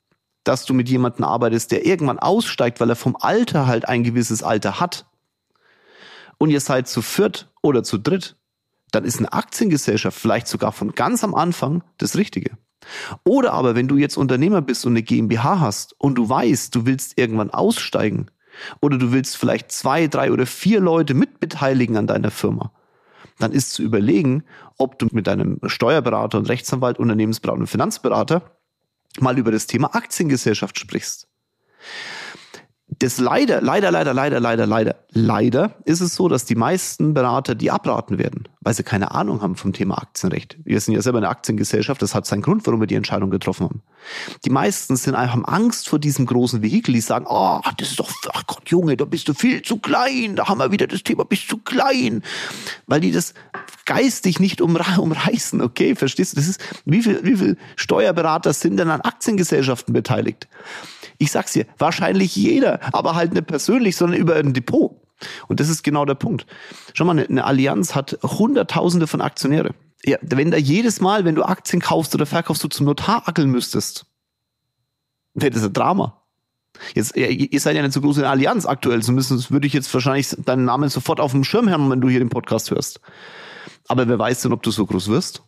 dass 0.44 0.66
du 0.66 0.74
mit 0.74 0.90
jemandem 0.90 1.26
arbeitest, 1.26 1.72
der 1.72 1.86
irgendwann 1.86 2.20
aussteigt, 2.20 2.80
weil 2.80 2.90
er 2.90 2.96
vom 2.96 3.16
Alter 3.16 3.68
halt 3.68 3.88
ein 3.88 4.04
gewisses 4.04 4.44
Alter 4.44 4.80
hat, 4.80 5.09
und 6.40 6.50
ihr 6.50 6.60
seid 6.60 6.88
zu 6.88 7.04
viert 7.04 7.52
oder 7.62 7.84
zu 7.84 8.00
dritt, 8.00 8.38
dann 8.92 9.06
ist 9.06 9.20
eine 9.20 9.32
Aktiengesellschaft 9.32 10.18
vielleicht 10.18 10.48
sogar 10.48 10.72
von 10.72 10.94
ganz 10.94 11.24
am 11.24 11.36
Anfang 11.36 11.84
das 11.98 12.16
Richtige. 12.16 12.58
Oder 13.24 13.54
aber, 13.54 13.76
wenn 13.76 13.88
du 13.88 13.98
jetzt 13.98 14.18
Unternehmer 14.18 14.62
bist 14.62 14.86
und 14.86 14.94
eine 14.94 15.04
GmbH 15.04 15.60
hast 15.60 15.94
und 16.00 16.16
du 16.16 16.28
weißt, 16.28 16.74
du 16.74 16.86
willst 16.88 17.20
irgendwann 17.20 17.52
aussteigen 17.52 18.28
oder 18.82 18.98
du 18.98 19.12
willst 19.12 19.38
vielleicht 19.38 19.72
zwei, 19.72 20.08
drei 20.08 20.32
oder 20.32 20.48
vier 20.48 20.80
Leute 20.80 21.14
mitbeteiligen 21.14 21.98
an 21.98 22.08
deiner 22.08 22.32
Firma, 22.32 22.72
dann 23.38 23.52
ist 23.52 23.74
zu 23.74 23.84
überlegen, 23.84 24.44
ob 24.78 24.98
du 24.98 25.08
mit 25.12 25.28
deinem 25.28 25.60
Steuerberater 25.66 26.40
und 26.40 26.50
Rechtsanwalt, 26.50 26.98
Unternehmensberater 26.98 27.60
und 27.60 27.68
Finanzberater 27.68 28.58
mal 29.20 29.38
über 29.38 29.52
das 29.52 29.68
Thema 29.68 29.94
Aktiengesellschaft 29.94 30.80
sprichst 30.80 31.28
das 33.00 33.18
leider, 33.18 33.62
leider, 33.62 33.92
leider, 33.92 34.14
leider, 34.14 34.40
leider, 34.42 34.68
leider, 34.68 34.96
leider 35.12 35.76
ist 35.86 36.02
es 36.02 36.16
so, 36.16 36.28
dass 36.28 36.44
die 36.44 36.56
meisten 36.56 37.14
Berater 37.14 37.56
die 37.56 37.72
abraten 37.72 38.20
werden, 38.20 38.50
weil 38.60 38.74
sie 38.74 38.84
keine 38.84 39.12
Ahnung 39.12 39.42
haben 39.42 39.56
vom 39.56 39.72
Thema 39.72 39.98
Aktienrecht. 39.98 40.58
Wir 40.66 40.82
sind 40.82 40.96
ja 40.96 41.02
selber 41.02 41.20
eine 41.20 41.30
Aktiengesellschaft, 41.30 42.02
das 42.02 42.14
hat 42.14 42.26
seinen 42.26 42.42
Grund, 42.42 42.68
warum 42.68 42.82
wir 42.82 42.88
die 42.88 42.96
Entscheidung 42.96 43.30
getroffen 43.30 43.66
haben. 43.66 43.82
Die 44.44 44.50
meisten 44.50 44.98
sind 44.98 45.16
einfach 45.16 45.30
haben 45.30 45.46
Angst 45.46 45.88
vor 45.88 46.00
diesem 46.00 46.26
großen 46.26 46.62
Vehikel, 46.62 46.94
die 46.94 47.02
sagen, 47.02 47.26
oh, 47.30 47.60
das 47.78 47.92
ist 47.92 48.00
doch, 48.00 48.12
ach 48.34 48.48
Gott, 48.48 48.70
Junge, 48.70 48.98
da 48.98 49.06
bist 49.06 49.28
du 49.30 49.34
viel 49.34 49.62
zu 49.62 49.78
klein, 49.78 50.36
da 50.36 50.48
haben 50.50 50.60
wir 50.60 50.72
wieder 50.72 50.88
das 50.88 51.04
Thema, 51.04 51.24
bist 51.24 51.50
du 51.52 51.58
klein, 51.58 52.24
weil 52.88 53.00
die 53.00 53.12
das 53.12 53.34
geistig 53.86 54.40
nicht 54.40 54.62
umreißen, 54.62 55.62
okay, 55.62 55.96
verstehst 55.96 56.34
du? 56.34 56.36
Das 56.38 56.48
ist, 56.48 56.62
wie 56.86 57.02
viel, 57.02 57.24
wie 57.24 57.38
viel 57.38 57.58
Steuerberater 57.76 58.54
sind 58.54 58.78
denn 58.78 58.90
an 58.90 59.02
Aktiengesellschaften 59.02 59.94
beteiligt? 59.94 60.48
Ich 61.20 61.32
sag's 61.32 61.54
dir, 61.54 61.68
wahrscheinlich 61.78 62.36
jeder, 62.36 62.80
aber 62.94 63.14
halt 63.14 63.34
nicht 63.34 63.46
persönlich, 63.46 63.96
sondern 63.96 64.20
über 64.20 64.36
ein 64.36 64.54
Depot. 64.54 65.00
Und 65.48 65.60
das 65.60 65.70
ist 65.70 65.84
genau 65.84 66.06
der 66.06 66.16
Punkt. 66.16 66.48
Schau 66.94 67.06
mal, 67.06 67.20
eine 67.20 67.44
Allianz 67.44 67.94
hat 67.94 68.18
Hunderttausende 68.24 69.06
von 69.06 69.22
Aktionäre. 69.22 69.76
Ja, 70.06 70.18
wenn 70.22 70.50
da 70.50 70.58
jedes 70.58 71.02
Mal, 71.02 71.26
wenn 71.26 71.36
du 71.36 71.44
Aktien 71.44 71.82
kaufst 71.82 72.16
oder 72.16 72.26
verkaufst, 72.26 72.64
du 72.64 72.70
zum 72.70 72.86
Notar 72.86 73.28
ackeln 73.28 73.52
müsstest, 73.52 74.06
wäre 75.34 75.52
das 75.52 75.64
ein 75.64 75.74
Drama. 75.74 76.22
Jetzt, 76.96 77.18
ihr 77.18 77.60
seid 77.60 77.76
ja 77.76 77.82
nicht 77.82 77.94
so 77.94 78.00
groß 78.00 78.18
in 78.18 78.22
der 78.22 78.32
Allianz 78.32 78.66
aktuell, 78.66 79.04
zumindest 79.04 79.52
würde 79.52 79.68
ich 79.68 79.74
jetzt 79.74 79.94
wahrscheinlich 79.94 80.34
deinen 80.46 80.64
Namen 80.64 80.88
sofort 80.88 81.20
auf 81.20 81.32
dem 81.32 81.44
Schirm 81.44 81.70
haben, 81.70 81.90
wenn 81.90 82.00
du 82.00 82.08
hier 82.08 82.20
den 82.20 82.30
Podcast 82.30 82.72
hörst. 82.72 83.02
Aber 83.90 84.08
wer 84.08 84.18
weiß 84.20 84.42
denn, 84.44 84.54
ob 84.54 84.64
du 84.64 84.72
so 84.72 84.86
groß 84.86 85.10
wirst? 85.10 85.44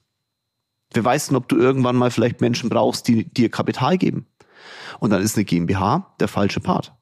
Wer 0.94 1.06
weiß 1.06 1.28
denn, 1.28 1.38
ob 1.38 1.48
du 1.48 1.58
irgendwann 1.58 1.96
mal 1.96 2.12
vielleicht 2.12 2.42
Menschen 2.42 2.70
brauchst, 2.70 3.08
die 3.08 3.24
dir 3.24 3.50
Kapital 3.50 3.98
geben? 3.98 4.26
Und 5.00 5.12
dann 5.12 5.22
ist 5.22 5.36
eine 5.36 5.46
GmbH 5.46 6.14
der 6.20 6.28
falsche 6.28 6.60
Part. 6.60 6.94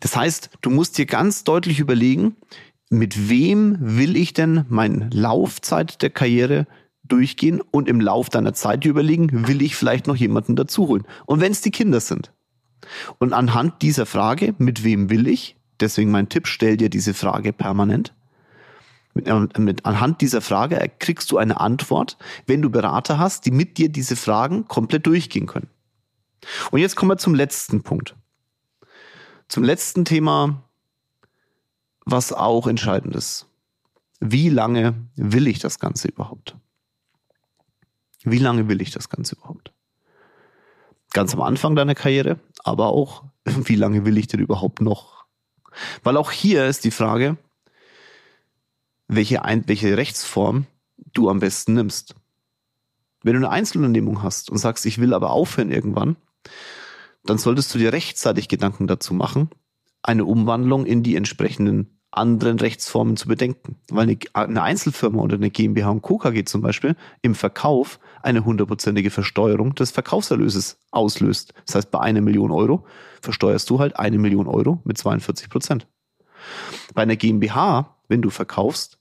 Das 0.00 0.16
heißt, 0.16 0.50
du 0.62 0.70
musst 0.70 0.98
dir 0.98 1.06
ganz 1.06 1.44
deutlich 1.44 1.78
überlegen, 1.78 2.36
mit 2.88 3.28
wem 3.28 3.76
will 3.80 4.16
ich 4.16 4.32
denn 4.32 4.64
meine 4.68 5.08
Laufzeit 5.12 6.02
der 6.02 6.10
Karriere 6.10 6.66
durchgehen 7.04 7.60
und 7.60 7.88
im 7.88 8.00
Lauf 8.00 8.30
deiner 8.30 8.54
Zeit 8.54 8.84
überlegen, 8.84 9.46
will 9.48 9.62
ich 9.62 9.76
vielleicht 9.76 10.06
noch 10.06 10.16
jemanden 10.16 10.56
dazuholen? 10.56 11.06
Und 11.26 11.40
wenn 11.40 11.52
es 11.52 11.60
die 11.60 11.70
Kinder 11.70 12.00
sind. 12.00 12.32
Und 13.18 13.32
anhand 13.32 13.82
dieser 13.82 14.06
Frage, 14.06 14.54
mit 14.58 14.84
wem 14.84 15.10
will 15.10 15.28
ich, 15.28 15.56
deswegen 15.80 16.10
mein 16.10 16.28
Tipp, 16.28 16.46
stell 16.46 16.76
dir 16.76 16.88
diese 16.88 17.14
Frage 17.14 17.52
permanent. 17.52 18.14
Mit, 19.12 19.28
äh, 19.28 19.48
mit, 19.58 19.86
anhand 19.86 20.20
dieser 20.20 20.40
Frage 20.40 20.90
kriegst 20.98 21.30
du 21.30 21.38
eine 21.38 21.60
Antwort, 21.60 22.16
wenn 22.46 22.62
du 22.62 22.70
Berater 22.70 23.18
hast, 23.18 23.44
die 23.46 23.50
mit 23.50 23.76
dir 23.76 23.88
diese 23.88 24.16
Fragen 24.16 24.66
komplett 24.68 25.06
durchgehen 25.06 25.46
können. 25.46 25.68
Und 26.70 26.80
jetzt 26.80 26.96
kommen 26.96 27.10
wir 27.10 27.18
zum 27.18 27.34
letzten 27.34 27.82
Punkt. 27.82 28.16
Zum 29.48 29.64
letzten 29.64 30.04
Thema, 30.04 30.62
was 32.04 32.32
auch 32.32 32.66
entscheidend 32.66 33.14
ist. 33.16 33.46
Wie 34.20 34.48
lange 34.48 34.94
will 35.16 35.46
ich 35.46 35.58
das 35.58 35.78
Ganze 35.78 36.08
überhaupt? 36.08 36.56
Wie 38.22 38.38
lange 38.38 38.68
will 38.68 38.82
ich 38.82 38.90
das 38.90 39.08
Ganze 39.08 39.34
überhaupt? 39.36 39.72
Ganz 41.12 41.34
am 41.34 41.40
Anfang 41.40 41.74
deiner 41.74 41.94
Karriere, 41.94 42.38
aber 42.62 42.88
auch, 42.88 43.24
wie 43.44 43.76
lange 43.76 44.04
will 44.04 44.18
ich 44.18 44.28
denn 44.28 44.40
überhaupt 44.40 44.80
noch? 44.80 45.24
Weil 46.02 46.16
auch 46.16 46.30
hier 46.30 46.66
ist 46.66 46.84
die 46.84 46.90
Frage, 46.90 47.36
welche, 49.08 49.44
Ein 49.44 49.66
welche 49.66 49.96
Rechtsform 49.96 50.66
du 51.12 51.28
am 51.30 51.40
besten 51.40 51.74
nimmst. 51.74 52.14
Wenn 53.22 53.34
du 53.34 53.38
eine 53.38 53.50
Einzelunternehmung 53.50 54.22
hast 54.22 54.50
und 54.50 54.58
sagst, 54.58 54.86
ich 54.86 54.98
will 54.98 55.14
aber 55.14 55.30
aufhören 55.30 55.72
irgendwann, 55.72 56.16
dann 57.24 57.38
solltest 57.38 57.74
du 57.74 57.78
dir 57.78 57.92
rechtzeitig 57.92 58.48
Gedanken 58.48 58.86
dazu 58.86 59.14
machen, 59.14 59.50
eine 60.02 60.24
Umwandlung 60.24 60.86
in 60.86 61.02
die 61.02 61.16
entsprechenden 61.16 62.00
anderen 62.10 62.58
Rechtsformen 62.58 63.16
zu 63.16 63.28
bedenken. 63.28 63.76
Weil 63.88 64.16
eine, 64.32 64.62
Einzelfirma 64.62 65.22
oder 65.22 65.36
eine 65.36 65.50
GmbH 65.50 65.90
und 65.90 66.02
Co. 66.02 66.18
KG 66.18 66.44
zum 66.44 66.60
Beispiel 66.60 66.96
im 67.22 67.34
Verkauf 67.34 68.00
eine 68.22 68.44
hundertprozentige 68.44 69.10
Versteuerung 69.10 69.74
des 69.74 69.92
Verkaufserlöses 69.92 70.78
auslöst. 70.90 71.54
Das 71.66 71.76
heißt, 71.76 71.90
bei 71.90 72.00
einer 72.00 72.20
Million 72.20 72.50
Euro 72.50 72.84
versteuerst 73.20 73.70
du 73.70 73.78
halt 73.78 73.96
eine 73.96 74.18
Million 74.18 74.48
Euro 74.48 74.80
mit 74.84 74.98
42 74.98 75.50
Prozent. 75.50 75.86
Bei 76.94 77.02
einer 77.02 77.16
GmbH, 77.16 77.96
wenn 78.08 78.22
du 78.22 78.30
verkaufst, 78.30 78.98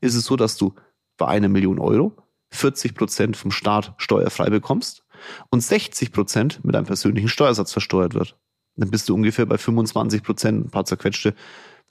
ist 0.00 0.14
es 0.14 0.24
so, 0.24 0.36
dass 0.36 0.56
du 0.56 0.74
bei 1.16 1.28
einer 1.28 1.48
Million 1.48 1.78
Euro 1.78 2.12
40 2.50 2.94
Prozent 2.94 3.36
vom 3.36 3.52
Staat 3.52 3.94
steuerfrei 3.96 4.50
bekommst 4.50 5.04
und 5.50 5.60
60 5.60 6.12
Prozent 6.12 6.64
mit 6.64 6.74
einem 6.76 6.86
persönlichen 6.86 7.28
Steuersatz 7.28 7.72
versteuert 7.72 8.14
wird. 8.14 8.36
Dann 8.76 8.90
bist 8.90 9.08
du 9.08 9.14
ungefähr 9.14 9.46
bei 9.46 9.58
25 9.58 10.22
Prozent, 10.22 10.66
ein 10.66 10.70
paar 10.70 10.84
zerquetschte 10.84 11.34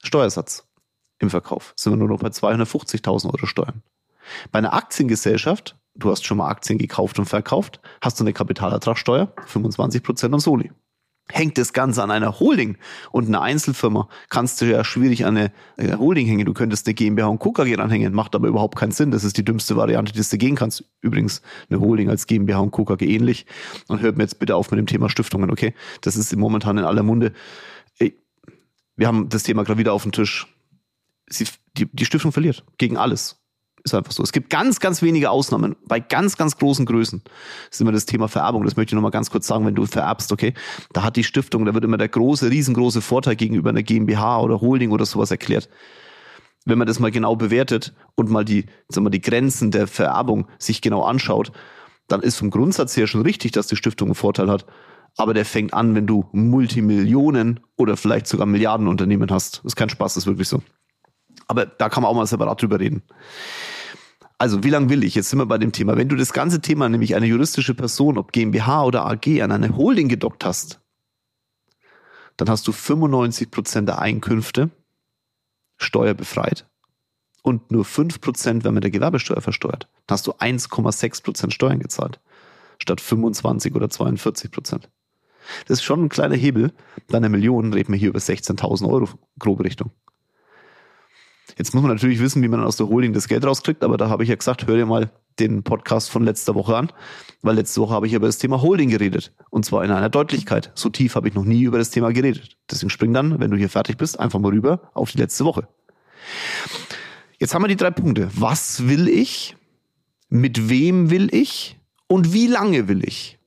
Steuersatz 0.04 0.68
im 1.20 1.30
Verkauf. 1.30 1.74
Sind 1.76 1.94
wir 1.94 1.98
nur 1.98 2.08
noch 2.08 2.20
bei 2.20 2.30
250.000 2.30 3.34
Euro 3.34 3.46
Steuern. 3.46 3.84
Bei 4.52 4.60
einer 4.60 4.74
Aktiengesellschaft, 4.74 5.78
du 5.96 6.12
hast 6.12 6.26
schon 6.26 6.38
mal 6.38 6.50
Aktien 6.50 6.78
gekauft 6.78 7.20
und 7.20 7.26
verkauft, 7.26 7.80
hast 8.02 8.20
du 8.20 8.24
eine 8.24 8.34
Kapitalertragssteuer, 8.34 9.34
25 9.46 10.04
Prozent 10.04 10.34
und 10.34 10.39
Soli 10.39 10.72
hängt 11.32 11.58
das 11.58 11.74
Ganze 11.74 12.04
an 12.04 12.12
einer 12.12 12.39
Holding 12.39 12.78
und 13.12 13.28
einer 13.28 13.42
Einzelfirma, 13.42 14.10
kannst 14.30 14.62
du 14.62 14.65
ja 14.65 14.84
schwierig 14.84 15.26
an 15.26 15.38
eine 15.78 16.00
Holding 16.00 16.28
hängen. 16.28 16.46
Du 16.46 16.54
könntest 16.54 16.88
eine 16.88 16.96
GmbH 16.96 17.28
und 17.28 17.39
Co. 17.39 17.52
KG 17.52 17.78
anhängen, 17.78 18.13
macht 18.13 18.36
aber 18.36 18.48
überhaupt 18.48 18.78
keinen 18.78 18.92
Sinn. 18.92 19.12
Das 19.12 19.24
ist 19.24 19.38
die 19.38 19.46
dümmste 19.46 19.76
Variante, 19.76 20.12
die 20.12 20.22
du 20.22 20.38
gehen 20.38 20.56
kannst. 20.56 20.84
Übrigens 21.02 21.42
eine 21.70 21.80
Holding 21.80 22.10
als 22.10 22.28
GmbH 22.28 22.60
und 22.60 22.72
Co. 22.72 22.86
KG 22.86 23.06
ähnlich. 23.06 23.46
Und 23.88 24.02
hört 24.02 24.18
mir 24.18 24.24
jetzt 24.24 24.39
bitte 24.39 24.56
auf 24.56 24.72
mit 24.72 24.80
dem 24.80 24.88
Thema 24.88 25.10
Stiftungen, 25.10 25.52
okay? 25.52 25.74
Das 26.02 26.15
ist 26.15 26.36
momentan 26.36 26.78
in 26.78 26.84
aller 26.84 27.04
Munde. 27.04 27.34
Wir 29.00 29.08
haben 29.08 29.30
das 29.30 29.44
Thema 29.44 29.63
gerade 29.63 29.80
wieder 29.80 29.94
auf 29.94 30.04
dem 30.04 30.12
Tisch. 30.12 30.48
Sie, 31.30 31.46
die, 31.78 31.88
die 31.94 32.06
Stiftung 32.06 32.34
verliert 32.34 32.65
gegen 32.78 32.98
alles. 32.98 33.38
Ist 33.84 33.94
einfach 33.94 34.12
so. 34.12 34.24
Es 34.24 34.32
gibt 34.32 34.50
ganz, 34.50 34.80
ganz 34.80 35.02
wenige 35.02 35.30
Ausnahmen 35.30 35.76
bei 35.88 36.00
ganz, 36.00 36.38
ganz 36.38 36.58
großen 36.58 36.86
Größen. 36.86 37.22
Das 37.24 37.78
ist 37.78 37.82
immer 37.82 37.92
das 37.92 38.06
Thema 38.06 38.28
Vererbung. 38.28 38.65
Das 38.65 38.76
möchte 38.76 38.92
ich 38.92 38.96
nochmal 38.96 39.12
ganz 39.12 39.32
kurz 39.32 39.48
sagen, 39.48 39.65
wenn 39.65 39.76
du 39.76 39.86
vererbst, 39.86 40.32
okay, 40.32 40.54
da 40.94 41.04
hat 41.04 41.15
die 41.15 41.24
Stiftung, 41.24 41.65
da 41.65 41.74
wird 41.74 41.86
immer 41.86 41.98
der 41.98 42.10
große, 42.10 42.50
riesengroße 42.50 43.02
Vorteil 43.02 43.36
gegenüber 43.36 43.70
einer 43.70 43.84
GmbH 43.84 44.42
oder 44.42 44.60
Holding 44.62 44.92
oder 44.92 45.06
sowas 45.06 45.32
erklärt. 45.32 45.70
Wenn 46.65 46.78
man 46.78 46.88
das 46.88 47.00
mal 47.00 47.10
genau 47.10 47.36
bewertet 47.36 47.94
und 48.15 48.30
mal 48.30 48.44
die, 48.44 48.65
sagen 48.89 49.06
wir, 49.06 49.12
die 49.12 49.22
Grenzen 49.22 49.72
der 49.72 49.88
Vererbung 49.88 50.48
sich 50.58 50.82
genau 50.82 51.04
anschaut, 51.04 51.52
dann 52.08 52.22
ist 52.22 52.38
vom 52.38 52.50
Grundsatz 52.50 52.98
her 52.98 53.08
schon 53.08 53.22
richtig, 53.22 53.54
dass 53.54 53.68
die 53.68 53.76
Stiftung 53.78 54.10
einen 54.10 54.15
Vorteil 54.15 54.50
hat. 54.50 54.65
aber 55.18 55.34
der 55.34 55.46
fängt 55.46 55.74
an, 55.74 55.96
wenn 55.96 56.08
du 56.08 56.26
Multimillionen 56.32 57.60
oder 57.78 57.98
vielleicht 57.98 58.28
sogar 58.28 58.46
Milliardenunternehmen 58.46 59.30
hast. 59.32 59.58
Das 59.58 59.65
ist 59.65 59.76
kein 59.76 59.89
Spaß, 59.89 60.13
das 60.13 60.24
ist 60.24 60.28
wirklich 60.28 60.48
so. 60.48 60.62
Aber 61.50 61.66
da 61.66 61.90
kann 61.90 62.04
man 62.04 62.12
auch 62.12 62.16
mal 62.16 62.28
separat 62.28 62.62
drüber 62.62 62.80
reden. 62.80 63.02
Also, 64.38 64.64
wie 64.64 64.70
lange 64.70 64.90
will 64.90 65.04
ich? 65.04 65.16
Jetzt 65.16 65.32
sind 65.32 65.40
wir 65.40 65.48
bei 65.48 65.58
dem 65.58 65.72
Thema. 65.72 65.98
Wenn 65.98 66.08
du 66.08 66.16
das 66.16 66.32
ganze 66.32 66.62
Thema, 66.62 66.88
nämlich 66.88 67.16
eine 67.16 67.26
juristische 67.26 67.74
Person, 67.74 68.20
ob 68.20 68.32
GmbH 68.32 68.84
oder 68.84 69.06
AG, 69.08 69.42
an 69.42 69.52
eine 69.52 69.76
Holding 69.76 70.08
gedockt 70.10 70.46
hast, 70.46 70.80
dann 72.38 72.50
hast 72.50 72.68
du 72.68 72.72
95 72.72 73.50
Prozent 73.50 73.90
der 73.90 74.00
Einkünfte 74.00 74.70
steuerbefreit 75.78 76.68
und 77.42 77.72
nur 77.72 77.84
5 77.84 78.22
Prozent, 78.22 78.64
wenn 78.64 78.76
man 78.76 78.82
der 78.82 78.92
Gewerbesteuer 78.92 79.42
versteuert. 79.42 79.90
Dann 80.06 80.14
hast 80.14 80.28
du 80.28 80.34
1,6 80.34 81.24
Prozent 81.24 81.54
Steuern 81.54 81.80
gezahlt, 81.80 82.20
statt 82.78 83.02
25 83.02 83.74
oder 83.74 83.90
42 83.90 84.52
Prozent. 84.52 84.90
Das 85.68 85.80
ist 85.80 85.84
schon 85.84 86.04
ein 86.04 86.10
kleiner 86.10 86.36
Hebel. 86.36 86.72
Bei 87.08 87.18
einer 87.18 87.30
Million 87.30 87.74
reden 87.74 87.92
wir 87.92 88.00
hier 88.00 88.10
über 88.10 88.20
16.000 88.20 88.88
Euro, 88.88 89.10
grobe 89.40 89.64
Richtung. 89.64 89.90
Jetzt 91.60 91.74
muss 91.74 91.84
man 91.84 91.91
natürlich 91.91 92.19
wissen, 92.19 92.41
wie 92.41 92.48
man 92.48 92.63
aus 92.63 92.78
der 92.78 92.88
Holding 92.88 93.12
das 93.12 93.28
Geld 93.28 93.45
rauskriegt, 93.45 93.84
aber 93.84 93.98
da 93.98 94.08
habe 94.08 94.24
ich 94.24 94.30
ja 94.30 94.36
gesagt, 94.36 94.65
hör 94.65 94.78
dir 94.78 94.86
mal 94.86 95.12
den 95.39 95.62
Podcast 95.62 96.10
von 96.10 96.24
letzter 96.24 96.56
Woche 96.56 96.78
an, 96.78 96.89
weil 97.41 97.56
letzte 97.56 97.82
Woche 97.82 97.93
habe 97.93 98.08
ich 98.08 98.13
über 98.13 98.28
das 98.28 98.38
Thema 98.38 98.62
Holding 98.62 98.89
geredet 98.89 99.34
und 99.50 99.65
zwar 99.65 99.84
in 99.84 99.91
einer 99.91 100.08
Deutlichkeit. 100.08 100.72
So 100.74 100.88
tief 100.88 101.15
habe 101.15 101.28
ich 101.28 101.34
noch 101.34 101.43
nie 101.43 101.63
über 101.63 101.78
das 101.78 101.89
Thema 101.89 102.13
geredet. 102.13 102.56
Deswegen 102.72 102.89
spring 102.89 103.13
dann, 103.13 103.41
wenn 103.41 103.52
du 103.52 103.58
hier 103.58 103.67
fertig 103.67 103.98
bist, 103.98 104.22
einfach 104.22 104.39
mal 104.39 104.54
rüber 104.54 104.89
auf 104.93 105.12
die 105.12 105.17
letzte 105.17 105.43
Woche. 105.43 105.67
Jetzt 107.39 107.54
haben 107.54 107.63
wir 107.63 107.67
die 107.67 107.76
drei 107.76 107.91
Punkte. 107.91 108.30
Was 108.36 108.88
will 108.88 109.10
ich? 109.10 109.58
Mit 110.30 110.69
wem 110.69 111.10
will 111.10 111.28
ich? 111.36 111.78
Und 112.08 112.32
wie 112.32 112.48
lange 112.48 112.88
will 112.88 113.04
ich? 113.06 113.38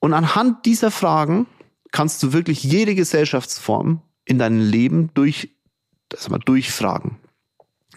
Und 0.00 0.14
anhand 0.14 0.66
dieser 0.66 0.90
Fragen 0.90 1.46
kannst 1.92 2.24
du 2.24 2.32
wirklich 2.32 2.64
jede 2.64 2.96
Gesellschaftsform 2.96 4.02
in 4.24 4.40
deinem 4.40 4.58
Leben 4.58 5.10
durch 5.14 5.55
das 6.08 6.28
mal 6.28 6.38
durchfragen. 6.38 7.18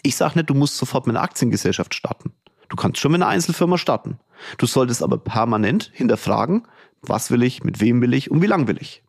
Ich 0.02 0.16
sage 0.16 0.38
nicht, 0.38 0.50
du 0.50 0.54
musst 0.54 0.78
sofort 0.78 1.08
mit 1.08 1.16
einer 1.16 1.24
Aktiengesellschaft 1.24 1.94
starten. 1.94 2.34
Du 2.70 2.76
kannst 2.76 3.00
schon 3.00 3.12
mit 3.12 3.22
einer 3.22 3.30
Einzelfirma 3.30 3.78
starten. 3.78 4.20
Du 4.58 4.66
solltest 4.66 5.04
aber 5.04 5.18
permanent 5.18 5.92
hinterfragen, 5.94 6.68
was 7.02 7.32
will 7.32 7.44
ich, 7.44 7.64
mit 7.64 7.82
wem 7.82 8.02
will 8.02 8.14
ich 8.14 8.32
und 8.32 8.42
wie 8.42 8.48
lang 8.48 8.68
will 8.68 8.78
ich. 8.80 9.04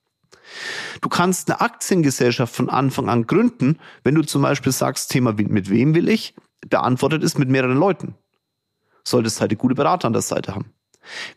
Du 1.01 1.09
kannst 1.09 1.51
eine 1.51 1.61
Aktiengesellschaft 1.61 2.55
von 2.55 2.69
Anfang 2.69 3.09
an 3.09 3.27
gründen, 3.27 3.79
wenn 4.03 4.15
du 4.15 4.23
zum 4.23 4.43
Beispiel 4.43 4.73
sagst, 4.73 5.11
Thema 5.11 5.35
mit 5.35 5.71
wem 5.71 5.95
will 5.95 6.09
ich, 6.09 6.35
beantwortet 6.69 7.23
ist 7.23 7.39
mit 7.39 7.49
mehreren 7.49 7.77
Leuten. 7.77 8.15
Solltest 9.05 9.41
halt 9.41 9.51
eine 9.51 9.59
gute 9.59 9.75
Berater 9.75 10.07
an 10.07 10.13
der 10.13 10.23
Seite 10.23 10.55
haben. 10.55 10.73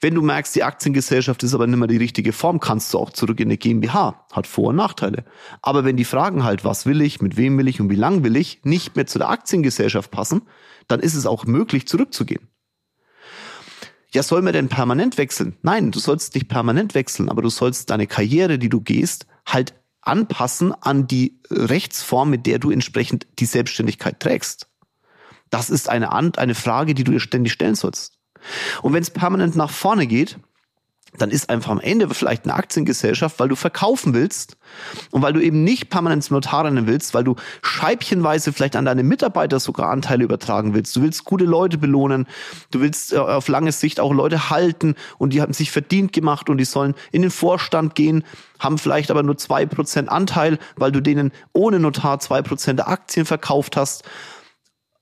Wenn 0.01 0.15
du 0.15 0.21
merkst, 0.21 0.55
die 0.55 0.63
Aktiengesellschaft 0.63 1.43
ist 1.43 1.53
aber 1.53 1.67
nicht 1.67 1.77
mehr 1.77 1.87
die 1.87 1.97
richtige 1.97 2.33
Form, 2.33 2.59
kannst 2.59 2.93
du 2.93 2.99
auch 2.99 3.11
zurück 3.11 3.39
in 3.39 3.47
eine 3.47 3.57
GmbH. 3.57 4.25
Hat 4.31 4.47
Vor- 4.47 4.69
und 4.69 4.75
Nachteile. 4.75 5.25
Aber 5.61 5.85
wenn 5.85 5.97
die 5.97 6.05
Fragen 6.05 6.43
halt, 6.43 6.63
was 6.65 6.85
will 6.85 7.01
ich, 7.01 7.21
mit 7.21 7.37
wem 7.37 7.57
will 7.57 7.67
ich 7.67 7.79
und 7.81 7.89
wie 7.89 7.95
lang 7.95 8.23
will 8.23 8.35
ich, 8.35 8.61
nicht 8.63 8.95
mehr 8.95 9.07
zu 9.07 9.19
der 9.19 9.29
Aktiengesellschaft 9.29 10.11
passen, 10.11 10.43
dann 10.87 10.99
ist 10.99 11.15
es 11.15 11.25
auch 11.25 11.45
möglich, 11.45 11.87
zurückzugehen. 11.87 12.47
Ja, 14.11 14.21
soll 14.21 14.43
man 14.43 14.53
denn 14.53 14.69
permanent 14.69 15.17
wechseln? 15.17 15.57
Nein, 15.63 15.91
du 15.91 15.99
sollst 15.99 16.35
nicht 16.35 16.47
permanent 16.47 16.93
wechseln, 16.93 17.29
aber 17.29 17.41
du 17.41 17.49
sollst 17.49 17.89
deine 17.89 18.05
Karriere, 18.05 18.59
die 18.59 18.69
du 18.69 18.79
gehst, 18.79 19.25
halt 19.45 19.73
anpassen 20.01 20.73
an 20.73 21.07
die 21.07 21.39
Rechtsform, 21.49 22.29
mit 22.29 22.45
der 22.45 22.59
du 22.59 22.69
entsprechend 22.69 23.25
die 23.39 23.45
Selbstständigkeit 23.45 24.19
trägst. 24.19 24.67
Das 25.49 25.69
ist 25.69 25.89
eine, 25.89 26.11
eine 26.11 26.55
Frage, 26.55 26.93
die 26.93 27.03
du 27.03 27.13
dir 27.13 27.19
ständig 27.19 27.53
stellen 27.53 27.75
sollst. 27.75 28.19
Und 28.81 28.93
wenn 28.93 29.03
es 29.03 29.09
permanent 29.09 29.55
nach 29.55 29.71
vorne 29.71 30.07
geht, 30.07 30.37
dann 31.17 31.29
ist 31.29 31.49
einfach 31.49 31.71
am 31.71 31.79
Ende 31.79 32.09
vielleicht 32.13 32.45
eine 32.45 32.55
Aktiengesellschaft, 32.55 33.39
weil 33.39 33.49
du 33.49 33.55
verkaufen 33.55 34.13
willst 34.13 34.57
und 35.11 35.21
weil 35.21 35.33
du 35.33 35.41
eben 35.41 35.63
nicht 35.63 35.89
permanent 35.89 36.23
zum 36.23 36.35
Notar 36.35 36.65
rennen 36.65 36.87
willst, 36.87 37.13
weil 37.13 37.23
du 37.23 37.35
scheibchenweise 37.61 38.51
vielleicht 38.51 38.75
an 38.75 38.85
deine 38.85 39.03
Mitarbeiter 39.03 39.59
sogar 39.59 39.89
Anteile 39.89 40.23
übertragen 40.23 40.73
willst. 40.73 40.95
Du 40.95 41.01
willst 41.01 41.23
gute 41.23 41.45
Leute 41.45 41.77
belohnen, 41.77 42.25
du 42.71 42.81
willst 42.81 43.13
äh, 43.13 43.17
auf 43.17 43.47
lange 43.47 43.71
Sicht 43.71 43.99
auch 43.99 44.13
Leute 44.13 44.49
halten 44.49 44.95
und 45.17 45.33
die 45.33 45.41
haben 45.41 45.53
sich 45.53 45.71
verdient 45.71 46.13
gemacht 46.13 46.49
und 46.49 46.57
die 46.57 46.65
sollen 46.65 46.95
in 47.11 47.21
den 47.21 47.31
Vorstand 47.31 47.95
gehen, 47.95 48.23
haben 48.59 48.77
vielleicht 48.77 49.11
aber 49.11 49.23
nur 49.23 49.37
zwei 49.37 49.65
Prozent 49.65 50.09
Anteil, 50.09 50.57
weil 50.75 50.91
du 50.91 51.01
denen 51.01 51.31
ohne 51.53 51.79
Notar 51.79 52.19
zwei 52.19 52.41
Prozent 52.41 52.79
der 52.79 52.87
Aktien 52.87 53.25
verkauft 53.25 53.77
hast 53.77 54.03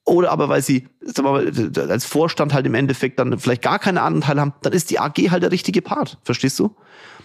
oder 0.06 0.32
aber 0.32 0.50
weil 0.50 0.62
sie 0.62 0.88
mal, 1.22 1.52
als 1.90 2.06
Vorstand 2.06 2.54
halt 2.54 2.66
im 2.66 2.74
Endeffekt 2.74 3.20
dann 3.20 3.38
vielleicht 3.38 3.62
gar 3.62 3.80
keine 3.80 4.02
Anteile 4.02 4.42
haben, 4.42 4.54
dann 4.62 4.74
ist 4.74 4.90
die 4.90 5.00
AG 5.00 5.18
halt 5.30 5.44
der 5.44 5.52
richtige 5.52 5.82
Part. 5.82 6.18
Verstehst 6.24 6.60
du? 6.60 6.76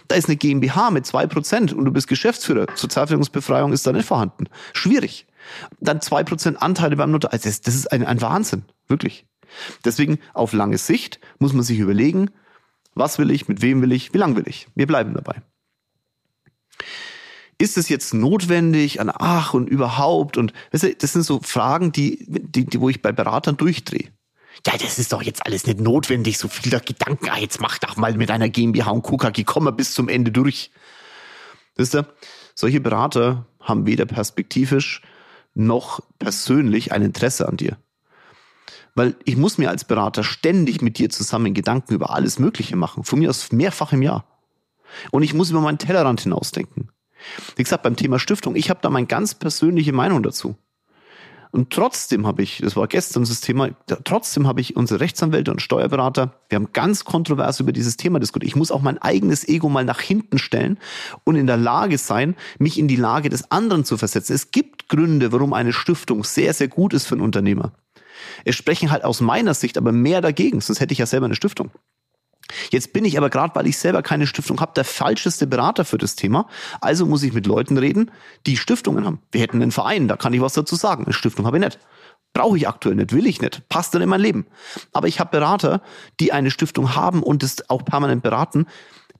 Da 0.07 0.15
ist 0.15 0.27
eine 0.29 0.37
GmbH 0.37 0.91
mit 0.91 1.05
zwei 1.05 1.27
Prozent 1.27 1.73
und 1.73 1.85
du 1.85 1.91
bist 1.91 2.07
Geschäftsführer. 2.07 2.67
Sozialversicherungsbefreiung 2.75 3.73
ist 3.73 3.85
da 3.85 3.91
nicht 3.91 4.05
vorhanden. 4.05 4.45
Schwierig. 4.73 5.27
Dann 5.79 6.01
zwei 6.01 6.23
Prozent 6.23 6.61
Anteile 6.61 6.95
beim 6.95 7.11
Notar. 7.11 7.33
Also 7.33 7.49
das, 7.49 7.61
das 7.61 7.75
ist 7.75 7.91
ein, 7.91 8.05
ein 8.05 8.21
Wahnsinn. 8.21 8.63
Wirklich. 8.87 9.25
Deswegen 9.83 10.19
auf 10.33 10.53
lange 10.53 10.77
Sicht 10.77 11.19
muss 11.39 11.53
man 11.53 11.63
sich 11.63 11.79
überlegen, 11.79 12.29
was 12.95 13.17
will 13.17 13.31
ich, 13.31 13.47
mit 13.47 13.61
wem 13.61 13.81
will 13.81 13.91
ich, 13.91 14.13
wie 14.13 14.17
lang 14.17 14.35
will 14.35 14.47
ich. 14.47 14.67
Wir 14.75 14.87
bleiben 14.87 15.13
dabei 15.13 15.41
ist 17.57 17.77
es 17.77 17.89
jetzt 17.89 18.13
notwendig 18.13 19.01
an 19.01 19.11
ach 19.13 19.53
und 19.53 19.67
überhaupt 19.67 20.37
und 20.37 20.53
weißt 20.71 20.83
du, 20.83 20.95
das 20.95 21.13
sind 21.13 21.23
so 21.23 21.39
Fragen, 21.41 21.91
die, 21.91 22.25
die, 22.27 22.65
die 22.65 22.79
wo 22.79 22.89
ich 22.89 23.01
bei 23.01 23.11
Beratern 23.11 23.57
durchdrehe. 23.57 24.11
Ja, 24.65 24.73
das 24.77 24.97
ist 24.99 25.13
doch 25.13 25.21
jetzt 25.21 25.45
alles 25.45 25.65
nicht 25.65 25.79
notwendig, 25.79 26.37
so 26.37 26.47
viel 26.47 26.71
der 26.71 26.79
Gedanken, 26.79 27.29
ah, 27.29 27.37
jetzt 27.37 27.61
mach 27.61 27.77
doch 27.77 27.95
mal 27.95 28.13
mit 28.15 28.31
einer 28.31 28.49
GmbH 28.49 28.91
und 28.91 29.03
KKG, 29.03 29.43
komm 29.43 29.65
mal 29.65 29.71
bis 29.71 29.93
zum 29.93 30.09
Ende 30.09 30.31
durch. 30.31 30.71
Wisst 31.75 31.95
ihr, 31.95 32.07
solche 32.55 32.81
Berater 32.81 33.45
haben 33.61 33.85
weder 33.85 34.05
perspektivisch 34.05 35.01
noch 35.53 36.01
persönlich 36.19 36.91
ein 36.91 37.01
Interesse 37.01 37.47
an 37.47 37.57
dir. 37.57 37.77
Weil 38.95 39.15
ich 39.25 39.37
muss 39.37 39.59
mir 39.59 39.69
als 39.69 39.85
Berater 39.85 40.23
ständig 40.23 40.81
mit 40.81 40.97
dir 40.97 41.09
zusammen 41.09 41.53
Gedanken 41.53 41.93
über 41.93 42.11
alles 42.11 42.39
Mögliche 42.39 42.75
machen. 42.75 43.03
Von 43.03 43.19
mir 43.19 43.29
aus 43.29 43.51
mehrfach 43.51 43.93
im 43.93 44.01
Jahr. 44.01 44.25
Und 45.11 45.21
ich 45.21 45.35
muss 45.35 45.51
über 45.51 45.61
meinen 45.61 45.77
Tellerrand 45.77 46.21
hinausdenken. 46.21 46.89
Wie 47.55 47.63
gesagt, 47.63 47.83
beim 47.83 47.95
Thema 47.95 48.19
Stiftung, 48.19 48.55
ich 48.55 48.69
habe 48.69 48.79
da 48.81 48.89
meine 48.89 49.07
ganz 49.07 49.35
persönliche 49.35 49.93
Meinung 49.93 50.23
dazu. 50.23 50.55
Und 51.51 51.71
trotzdem 51.71 52.27
habe 52.27 52.43
ich, 52.43 52.59
das 52.59 52.75
war 52.75 52.87
gestern 52.87 53.23
das 53.23 53.41
Thema, 53.41 53.69
trotzdem 54.03 54.47
habe 54.47 54.61
ich 54.61 54.75
unsere 54.75 54.99
Rechtsanwälte 54.99 55.49
und 55.51 55.61
Steuerberater, 55.61 56.33
wir 56.49 56.57
haben 56.57 56.73
ganz 56.73 57.05
kontrovers 57.05 57.59
über 57.59 57.71
dieses 57.71 57.97
Thema 57.97 58.19
diskutiert. 58.19 58.49
Ich 58.49 58.55
muss 58.55 58.71
auch 58.71 58.81
mein 58.81 58.97
eigenes 58.97 59.47
Ego 59.47 59.69
mal 59.69 59.85
nach 59.85 60.01
hinten 60.01 60.37
stellen 60.37 60.77
und 61.23 61.35
in 61.35 61.47
der 61.47 61.57
Lage 61.57 61.97
sein, 61.97 62.35
mich 62.59 62.77
in 62.77 62.87
die 62.87 62.95
Lage 62.95 63.29
des 63.29 63.49
anderen 63.49 63.85
zu 63.85 63.97
versetzen. 63.97 64.33
Es 64.33 64.51
gibt 64.51 64.89
Gründe, 64.89 65.31
warum 65.31 65.53
eine 65.53 65.73
Stiftung 65.73 66.23
sehr, 66.23 66.53
sehr 66.53 66.67
gut 66.67 66.93
ist 66.93 67.07
für 67.07 67.15
einen 67.15 67.23
Unternehmer. 67.23 67.71
Es 68.45 68.55
sprechen 68.55 68.91
halt 68.91 69.03
aus 69.03 69.21
meiner 69.21 69.53
Sicht 69.53 69.77
aber 69.77 69.91
mehr 69.91 70.21
dagegen, 70.21 70.59
sonst 70.61 70.79
hätte 70.79 70.91
ich 70.91 70.99
ja 70.99 71.05
selber 71.05 71.25
eine 71.25 71.35
Stiftung. 71.35 71.71
Jetzt 72.71 72.93
bin 72.93 73.05
ich 73.05 73.17
aber 73.17 73.29
gerade, 73.29 73.55
weil 73.55 73.67
ich 73.67 73.77
selber 73.77 74.01
keine 74.01 74.27
Stiftung 74.27 74.59
habe, 74.59 74.73
der 74.75 74.85
falscheste 74.85 75.47
Berater 75.47 75.85
für 75.85 75.97
das 75.97 76.15
Thema. 76.15 76.47
Also 76.81 77.05
muss 77.05 77.23
ich 77.23 77.33
mit 77.33 77.47
Leuten 77.47 77.77
reden, 77.77 78.11
die 78.45 78.57
Stiftungen 78.57 79.05
haben. 79.05 79.19
Wir 79.31 79.41
hätten 79.41 79.61
einen 79.61 79.71
Verein, 79.71 80.07
da 80.07 80.15
kann 80.17 80.33
ich 80.33 80.41
was 80.41 80.53
dazu 80.53 80.75
sagen. 80.75 81.05
Eine 81.05 81.13
Stiftung 81.13 81.45
habe 81.45 81.57
ich 81.57 81.63
nicht. 81.63 81.79
Brauche 82.33 82.57
ich 82.57 82.67
aktuell 82.67 82.95
nicht, 82.95 83.13
will 83.13 83.25
ich 83.25 83.41
nicht, 83.41 83.67
passt 83.69 83.95
dann 83.95 84.01
in 84.01 84.09
mein 84.09 84.21
Leben. 84.21 84.45
Aber 84.93 85.07
ich 85.07 85.19
habe 85.19 85.31
Berater, 85.31 85.81
die 86.19 86.33
eine 86.33 86.51
Stiftung 86.51 86.95
haben 86.95 87.23
und 87.23 87.41
das 87.41 87.69
auch 87.69 87.83
permanent 87.83 88.21
beraten, 88.21 88.67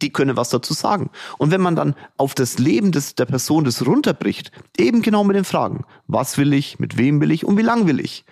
die 0.02 0.12
können 0.12 0.38
was 0.38 0.50
dazu 0.50 0.74
sagen. 0.74 1.10
Und 1.38 1.52
wenn 1.52 1.62
man 1.62 1.76
dann 1.76 1.96
auf 2.18 2.36
das 2.36 2.60
Leben 2.60 2.92
des, 2.92 3.16
der 3.16 3.26
Person 3.26 3.64
das 3.64 3.86
runterbricht, 3.86 4.52
eben 4.78 5.02
genau 5.02 5.24
mit 5.24 5.36
den 5.36 5.46
Fragen, 5.46 5.86
was 6.08 6.38
will 6.38 6.54
ich, 6.54 6.80
mit 6.80 6.98
wem 6.98 7.20
will 7.22 7.32
ich 7.32 7.46
und 7.46 7.58
wie 7.58 7.64
lang 7.64 7.88
will 7.88 8.00
ich, 8.00 8.26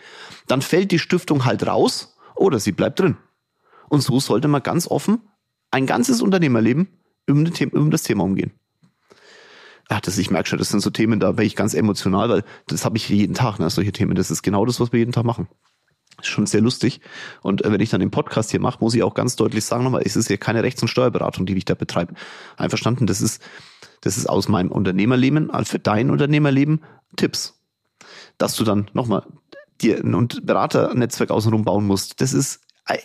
dann 0.47 0.61
fällt 0.61 0.91
die 0.91 0.99
Stiftung 0.99 1.45
halt 1.45 1.65
raus 1.65 2.15
oder 2.35 2.59
sie 2.59 2.71
bleibt 2.71 2.99
drin. 2.99 3.17
Und 3.95 4.01
so 4.01 4.19
sollte 4.19 4.49
man 4.49 4.61
ganz 4.61 4.87
offen 4.91 5.21
ein 5.71 5.85
ganzes 5.85 6.21
Unternehmerleben 6.21 6.89
um, 7.29 7.49
um 7.71 7.91
das 7.91 8.03
Thema 8.03 8.25
umgehen. 8.25 8.51
Ja, 9.89 10.01
das, 10.01 10.17
ich 10.17 10.29
merke 10.29 10.49
schon, 10.49 10.59
das 10.59 10.67
sind 10.67 10.81
so 10.81 10.89
Themen, 10.89 11.21
da 11.21 11.37
wäre 11.37 11.45
ich 11.45 11.55
ganz 11.55 11.73
emotional, 11.73 12.27
weil 12.27 12.43
das 12.67 12.83
habe 12.83 12.97
ich 12.97 13.07
jeden 13.07 13.35
Tag, 13.35 13.57
ne, 13.57 13.69
solche 13.69 13.93
Themen. 13.93 14.15
Das 14.15 14.31
ist 14.31 14.41
genau 14.41 14.65
das, 14.65 14.81
was 14.81 14.91
wir 14.91 14.99
jeden 14.99 15.13
Tag 15.13 15.23
machen. 15.23 15.47
Ist 16.19 16.27
schon 16.27 16.45
sehr 16.45 16.59
lustig. 16.59 16.99
Und 17.41 17.63
äh, 17.63 17.71
wenn 17.71 17.79
ich 17.79 17.89
dann 17.89 18.01
den 18.01 18.11
Podcast 18.11 18.51
hier 18.51 18.59
mache, 18.59 18.79
muss 18.81 18.95
ich 18.95 19.03
auch 19.03 19.13
ganz 19.13 19.37
deutlich 19.37 19.63
sagen 19.63 19.85
nochmal, 19.85 20.01
es 20.03 20.17
ist 20.17 20.27
hier 20.27 20.39
keine 20.39 20.61
Rechts- 20.61 20.81
und 20.81 20.89
Steuerberatung, 20.89 21.45
die 21.45 21.55
ich 21.55 21.63
da 21.63 21.73
betreibe. 21.73 22.15
Einverstanden? 22.57 23.07
Das 23.07 23.21
ist, 23.21 23.41
das 24.01 24.17
ist 24.17 24.27
aus 24.27 24.49
meinem 24.49 24.73
Unternehmerleben, 24.73 25.51
also 25.51 25.71
für 25.71 25.79
dein 25.79 26.09
Unternehmerleben 26.11 26.81
Tipps. 27.15 27.61
Dass 28.37 28.57
du 28.57 28.65
dann 28.65 28.91
nochmal 28.91 29.25
dir 29.79 30.03
ein 30.03 30.27
Beraternetzwerk 30.43 31.31
außenrum 31.31 31.63
bauen 31.63 31.87
musst, 31.87 32.19
das 32.19 32.33
ist 32.33 32.59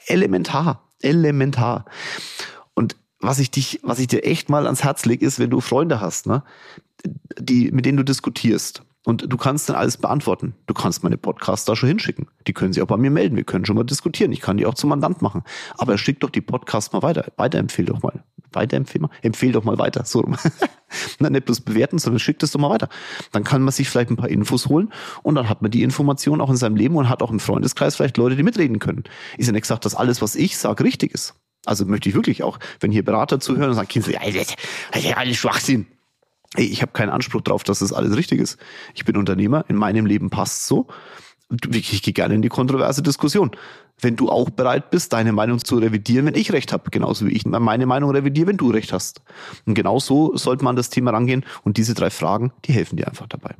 elementar, 0.07 0.89
elementar. 1.01 1.85
Und 2.75 2.97
was 3.21 3.39
ich 3.39 3.51
dich, 3.51 3.81
was 3.83 3.99
ich 3.99 4.07
dir 4.07 4.25
echt 4.25 4.49
mal 4.49 4.67
ans 4.67 4.85
Herz 4.85 5.05
lege, 5.05 5.25
ist, 5.25 5.39
wenn 5.39 5.51
du 5.51 5.61
Freunde 5.61 6.01
hast, 6.01 6.27
ne, 6.27 6.43
die, 7.39 7.71
mit 7.73 7.87
denen 7.87 7.99
du 7.99 8.05
diskutierst. 8.05 8.83
Und 9.05 9.33
du 9.33 9.37
kannst 9.39 9.69
dann 9.69 9.77
alles 9.77 9.97
beantworten. 9.97 10.55
Du 10.67 10.75
kannst 10.75 11.03
meine 11.03 11.17
Podcasts 11.17 11.65
da 11.65 11.75
schon 11.75 11.89
hinschicken. 11.89 12.29
Die 12.47 12.53
können 12.53 12.75
sich 12.75 12.83
auch 12.83 12.87
bei 12.87 12.99
mir 12.99 13.11
melden. 13.11 13.35
Wir 13.35 13.45
können 13.45 13.65
schon 13.65 13.77
mal 13.77 13.85
diskutieren. 13.85 14.31
Ich 14.31 14.43
kann 14.43 14.59
die 14.59 14.67
auch 14.67 14.75
zum 14.75 14.91
Mandant 14.91 15.23
machen. 15.23 15.43
Aber 15.79 15.97
schick 15.97 16.21
doch 16.21 16.29
die 16.29 16.43
Podcasts 16.43 16.93
mal 16.93 17.03
weiter. 17.03 17.33
Weiterempfehl 17.37 17.87
doch 17.87 18.03
mal. 18.03 18.23
Weiterempfehlen. 18.53 19.09
Empfehl 19.23 19.53
doch 19.53 19.65
mal 19.65 19.79
weiter. 19.79 20.05
So 20.05 20.21
rum. 20.21 20.37
Na, 21.19 21.31
nicht 21.31 21.45
bloß 21.45 21.61
bewerten, 21.61 21.99
sondern 21.99 22.19
schickt 22.19 22.43
es 22.43 22.53
doch 22.53 22.61
mal 22.61 22.71
weiter. 22.71 22.89
Dann 23.33 23.45
kann 23.45 23.63
man 23.63 23.73
sich 23.73 23.89
vielleicht 23.89 24.11
ein 24.11 24.17
paar 24.17 24.29
Infos 24.29 24.67
holen 24.67 24.93
und 25.23 25.35
dann 25.35 25.49
hat 25.49 25.63
man 25.63 25.71
die 25.71 25.83
Information 25.83 26.41
auch 26.41 26.51
in 26.51 26.57
seinem 26.57 26.77
Leben 26.77 26.97
und 26.97 27.09
hat 27.09 27.23
auch 27.23 27.31
im 27.31 27.41
Freundeskreis 27.41 27.97
vielleicht 27.97 28.17
Leute, 28.17 28.37
die 28.37 28.43
mitreden 28.43 28.79
können. 28.79 29.05
Ist 29.39 29.47
ja 29.47 29.53
nicht 29.53 29.63
gesagt, 29.63 29.85
dass 29.85 29.95
alles, 29.95 30.21
was 30.23 30.35
ich 30.35 30.59
sage, 30.59 30.85
richtig 30.85 31.13
ist. 31.13 31.35
Also 31.67 31.85
möchte 31.85 32.09
ich 32.09 32.15
wirklich 32.15 32.43
auch, 32.43 32.59
wenn 32.81 32.91
hier 32.91 33.05
Berater 33.05 33.39
zuhören 33.39 33.71
und 33.71 33.75
sagen, 33.75 33.89
Kind, 33.89 34.07
alles 35.17 35.37
Schwachsinn. 35.37 35.87
Ey, 36.57 36.65
ich 36.65 36.83
habe 36.83 36.93
keinen 36.93 37.11
Anspruch 37.11 37.43
darauf, 37.43 37.63
dass 37.63 37.79
das 37.79 37.93
alles 37.93 38.17
richtig 38.17 38.41
ist. 38.41 38.59
Ich 38.95 39.05
bin 39.05 39.17
Unternehmer, 39.17 39.65
in 39.69 39.77
meinem 39.77 40.07
Leben 40.07 40.31
passt 40.31 40.67
so. 40.67 40.89
Ich 41.73 42.03
gehe 42.03 42.15
gerne 42.15 42.35
in 42.35 42.43
die 42.43 42.49
kontroverse 42.49 43.03
Diskussion 43.03 43.51
wenn 44.03 44.17
du 44.17 44.29
auch 44.29 44.51
bereit 44.51 44.91
bist, 44.91 45.13
deine 45.13 45.33
Meinung 45.33 45.65
zu 45.65 45.77
revidieren, 45.79 46.27
wenn 46.27 46.35
ich 46.35 46.53
recht 46.53 46.73
habe, 46.73 46.91
genauso 46.91 47.27
wie 47.27 47.33
ich 47.33 47.45
meine 47.47 47.87
Meinung 47.87 48.11
revidiere, 48.11 48.49
wenn 48.49 48.57
du 48.57 48.71
recht 48.71 48.93
hast. 48.93 49.23
Und 49.67 49.75
genau 49.75 49.99
so 49.99 50.37
sollte 50.37 50.65
man 50.65 50.77
das 50.77 50.91
Thema 50.91 51.11
rangehen 51.11 51.45
und 51.63 51.77
diese 51.77 51.95
drei 51.95 52.11
Fragen, 52.11 52.53
die 52.65 52.73
helfen 52.73 52.97
dir 52.97 53.09
einfach 53.09 53.27
dabei. 53.27 53.55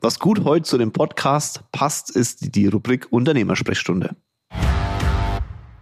Was 0.00 0.18
gut 0.18 0.44
heute 0.44 0.64
zu 0.64 0.78
dem 0.78 0.92
Podcast 0.92 1.62
passt, 1.70 2.10
ist 2.10 2.56
die 2.56 2.66
Rubrik 2.66 3.06
Unternehmersprechstunde. 3.10 4.16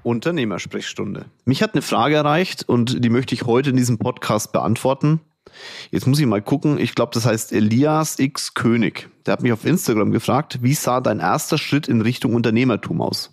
Unternehmersprechstunde. 0.03 1.27
Mich 1.45 1.63
hat 1.63 1.75
eine 1.75 1.83
Frage 1.83 2.17
erreicht 2.17 2.69
und 2.69 3.05
die 3.05 3.11
möchte 3.11 3.35
ich 3.35 3.45
heute 3.45 3.71
in 3.71 3.77
diesem 3.77 3.99
Podcast 3.99 4.53
beantworten. 4.53 5.21
Jetzt 5.91 6.07
muss 6.07 6.19
ich 6.19 6.27
mal 6.27 6.43
gucken. 6.43 6.79
Ich 6.79 6.95
glaube, 6.95 7.13
das 7.15 7.27
heißt 7.27 7.53
Elias 7.53 8.19
X 8.19 8.55
König. 8.55 9.09
Der 9.27 9.33
hat 9.33 9.43
mich 9.43 9.53
auf 9.53 9.65
Instagram 9.65 10.11
gefragt, 10.11 10.59
wie 10.63 10.75
sah 10.75 11.01
dein 11.01 11.21
erster 11.21 11.59
Schritt 11.59 11.89
in 11.89 12.01
Richtung 12.01 12.35
Unternehmertum 12.35 13.01
aus? 13.01 13.31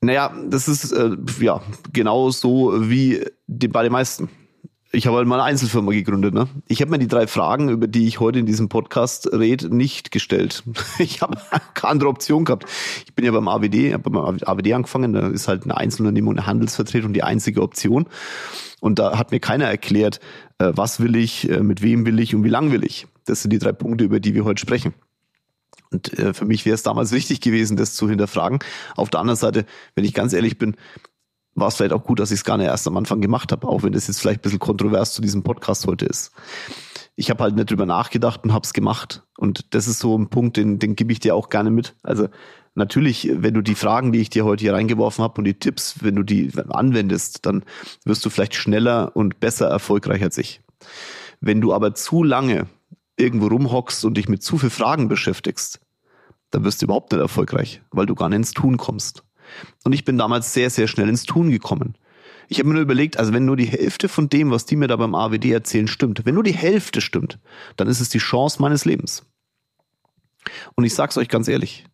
Naja, 0.00 0.34
das 0.48 0.66
ist 0.66 0.90
äh, 0.92 1.16
ja 1.40 1.62
genau 1.92 2.30
so 2.30 2.88
wie 2.88 3.24
die, 3.46 3.68
bei 3.68 3.84
den 3.84 3.92
meisten. 3.92 4.28
Ich 4.94 5.06
habe 5.06 5.16
halt 5.16 5.26
mal 5.26 5.36
eine 5.36 5.44
Einzelfirma 5.44 5.90
gegründet. 5.92 6.34
Ne? 6.34 6.48
Ich 6.68 6.82
habe 6.82 6.90
mir 6.90 6.98
die 6.98 7.08
drei 7.08 7.26
Fragen, 7.26 7.70
über 7.70 7.86
die 7.86 8.06
ich 8.06 8.20
heute 8.20 8.38
in 8.38 8.44
diesem 8.44 8.68
Podcast 8.68 9.32
rede, 9.32 9.74
nicht 9.74 10.10
gestellt. 10.10 10.62
Ich 10.98 11.22
habe 11.22 11.38
keine 11.72 11.92
andere 11.92 12.10
Option 12.10 12.44
gehabt. 12.44 12.66
Ich 13.06 13.14
bin 13.14 13.24
ja 13.24 13.30
beim 13.30 13.48
AWD, 13.48 13.94
habe 13.94 14.10
beim 14.10 14.38
AWD 14.44 14.74
angefangen. 14.74 15.14
Da 15.14 15.28
ist 15.28 15.48
halt 15.48 15.64
eine 15.64 15.78
Einzelunternehmung, 15.78 16.34
eine 16.34 16.46
Handelsvertretung 16.46 17.14
die 17.14 17.22
einzige 17.22 17.62
Option. 17.62 18.06
Und 18.80 18.98
da 18.98 19.18
hat 19.18 19.30
mir 19.30 19.40
keiner 19.40 19.64
erklärt, 19.64 20.20
äh, 20.58 20.72
was 20.74 21.00
will 21.00 21.16
ich, 21.16 21.48
äh, 21.48 21.62
mit 21.62 21.80
wem 21.80 22.04
will 22.04 22.20
ich 22.20 22.34
und 22.34 22.44
wie 22.44 22.50
lang 22.50 22.70
will 22.70 22.84
ich. 22.84 23.06
Das 23.24 23.40
sind 23.40 23.50
die 23.50 23.58
drei 23.58 23.72
Punkte, 23.72 24.04
über 24.04 24.20
die 24.20 24.34
wir 24.34 24.44
heute 24.44 24.60
sprechen. 24.60 24.92
Und 25.90 26.18
äh, 26.18 26.34
für 26.34 26.44
mich 26.44 26.66
wäre 26.66 26.74
es 26.74 26.82
damals 26.82 27.12
wichtig 27.12 27.40
gewesen, 27.40 27.78
das 27.78 27.94
zu 27.94 28.10
hinterfragen. 28.10 28.58
Auf 28.96 29.08
der 29.08 29.20
anderen 29.20 29.38
Seite, 29.38 29.64
wenn 29.94 30.04
ich 30.04 30.12
ganz 30.12 30.34
ehrlich 30.34 30.58
bin, 30.58 30.76
war 31.54 31.68
es 31.68 31.76
vielleicht 31.76 31.92
auch 31.92 32.04
gut, 32.04 32.18
dass 32.18 32.30
ich 32.30 32.40
es 32.40 32.44
gar 32.44 32.56
nicht 32.56 32.66
erst 32.66 32.86
am 32.86 32.96
Anfang 32.96 33.20
gemacht 33.20 33.52
habe, 33.52 33.68
auch 33.68 33.82
wenn 33.82 33.92
das 33.92 34.06
jetzt 34.08 34.20
vielleicht 34.20 34.40
ein 34.40 34.42
bisschen 34.42 34.58
kontrovers 34.58 35.12
zu 35.12 35.22
diesem 35.22 35.42
Podcast 35.42 35.86
heute 35.86 36.06
ist. 36.06 36.32
Ich 37.14 37.30
habe 37.30 37.42
halt 37.42 37.56
nicht 37.56 37.70
drüber 37.70 37.84
nachgedacht 37.84 38.42
und 38.44 38.52
habe 38.52 38.64
es 38.64 38.72
gemacht. 38.72 39.22
Und 39.36 39.74
das 39.74 39.86
ist 39.86 39.98
so 39.98 40.16
ein 40.16 40.28
Punkt, 40.28 40.56
den, 40.56 40.78
den 40.78 40.96
gebe 40.96 41.12
ich 41.12 41.20
dir 41.20 41.34
auch 41.34 41.50
gerne 41.50 41.70
mit. 41.70 41.94
Also 42.02 42.28
natürlich, 42.74 43.30
wenn 43.34 43.52
du 43.52 43.60
die 43.60 43.74
Fragen, 43.74 44.12
die 44.12 44.20
ich 44.20 44.30
dir 44.30 44.44
heute 44.44 44.62
hier 44.62 44.72
reingeworfen 44.72 45.22
habe 45.22 45.38
und 45.38 45.44
die 45.44 45.58
Tipps, 45.58 45.96
wenn 46.02 46.16
du 46.16 46.22
die 46.22 46.50
anwendest, 46.70 47.44
dann 47.44 47.64
wirst 48.04 48.24
du 48.24 48.30
vielleicht 48.30 48.54
schneller 48.54 49.14
und 49.14 49.40
besser 49.40 49.68
erfolgreich 49.68 50.22
als 50.22 50.38
ich. 50.38 50.62
Wenn 51.40 51.60
du 51.60 51.74
aber 51.74 51.94
zu 51.94 52.22
lange 52.22 52.66
irgendwo 53.16 53.48
rumhockst 53.48 54.04
und 54.04 54.16
dich 54.16 54.28
mit 54.28 54.42
zu 54.42 54.56
viel 54.56 54.70
Fragen 54.70 55.08
beschäftigst, 55.08 55.80
dann 56.50 56.64
wirst 56.64 56.80
du 56.80 56.86
überhaupt 56.86 57.12
nicht 57.12 57.20
erfolgreich, 57.20 57.82
weil 57.90 58.06
du 58.06 58.14
gar 58.14 58.28
nicht 58.28 58.36
ins 58.36 58.52
Tun 58.52 58.78
kommst. 58.78 59.22
Und 59.84 59.92
ich 59.92 60.04
bin 60.04 60.18
damals 60.18 60.52
sehr, 60.52 60.70
sehr 60.70 60.88
schnell 60.88 61.08
ins 61.08 61.24
Tun 61.24 61.50
gekommen. 61.50 61.96
Ich 62.48 62.58
habe 62.58 62.68
mir 62.68 62.74
nur 62.74 62.82
überlegt, 62.82 63.16
also 63.16 63.32
wenn 63.32 63.44
nur 63.44 63.56
die 63.56 63.66
Hälfte 63.66 64.08
von 64.08 64.28
dem, 64.28 64.50
was 64.50 64.66
die 64.66 64.76
mir 64.76 64.88
da 64.88 64.96
beim 64.96 65.14
AWD 65.14 65.46
erzählen, 65.46 65.88
stimmt, 65.88 66.26
wenn 66.26 66.34
nur 66.34 66.44
die 66.44 66.52
Hälfte 66.52 67.00
stimmt, 67.00 67.38
dann 67.76 67.88
ist 67.88 68.00
es 68.00 68.08
die 68.08 68.18
Chance 68.18 68.60
meines 68.60 68.84
Lebens. 68.84 69.24
Und 70.74 70.84
ich 70.84 70.94
sag's 70.94 71.16
euch 71.16 71.28
ganz 71.28 71.48
ehrlich, 71.48 71.86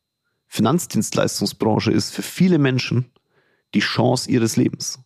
Finanzdienstleistungsbranche 0.48 1.92
ist 1.92 2.12
für 2.12 2.22
viele 2.22 2.58
Menschen 2.58 3.10
die 3.74 3.80
Chance 3.80 4.30
ihres 4.30 4.56
Lebens. 4.56 4.98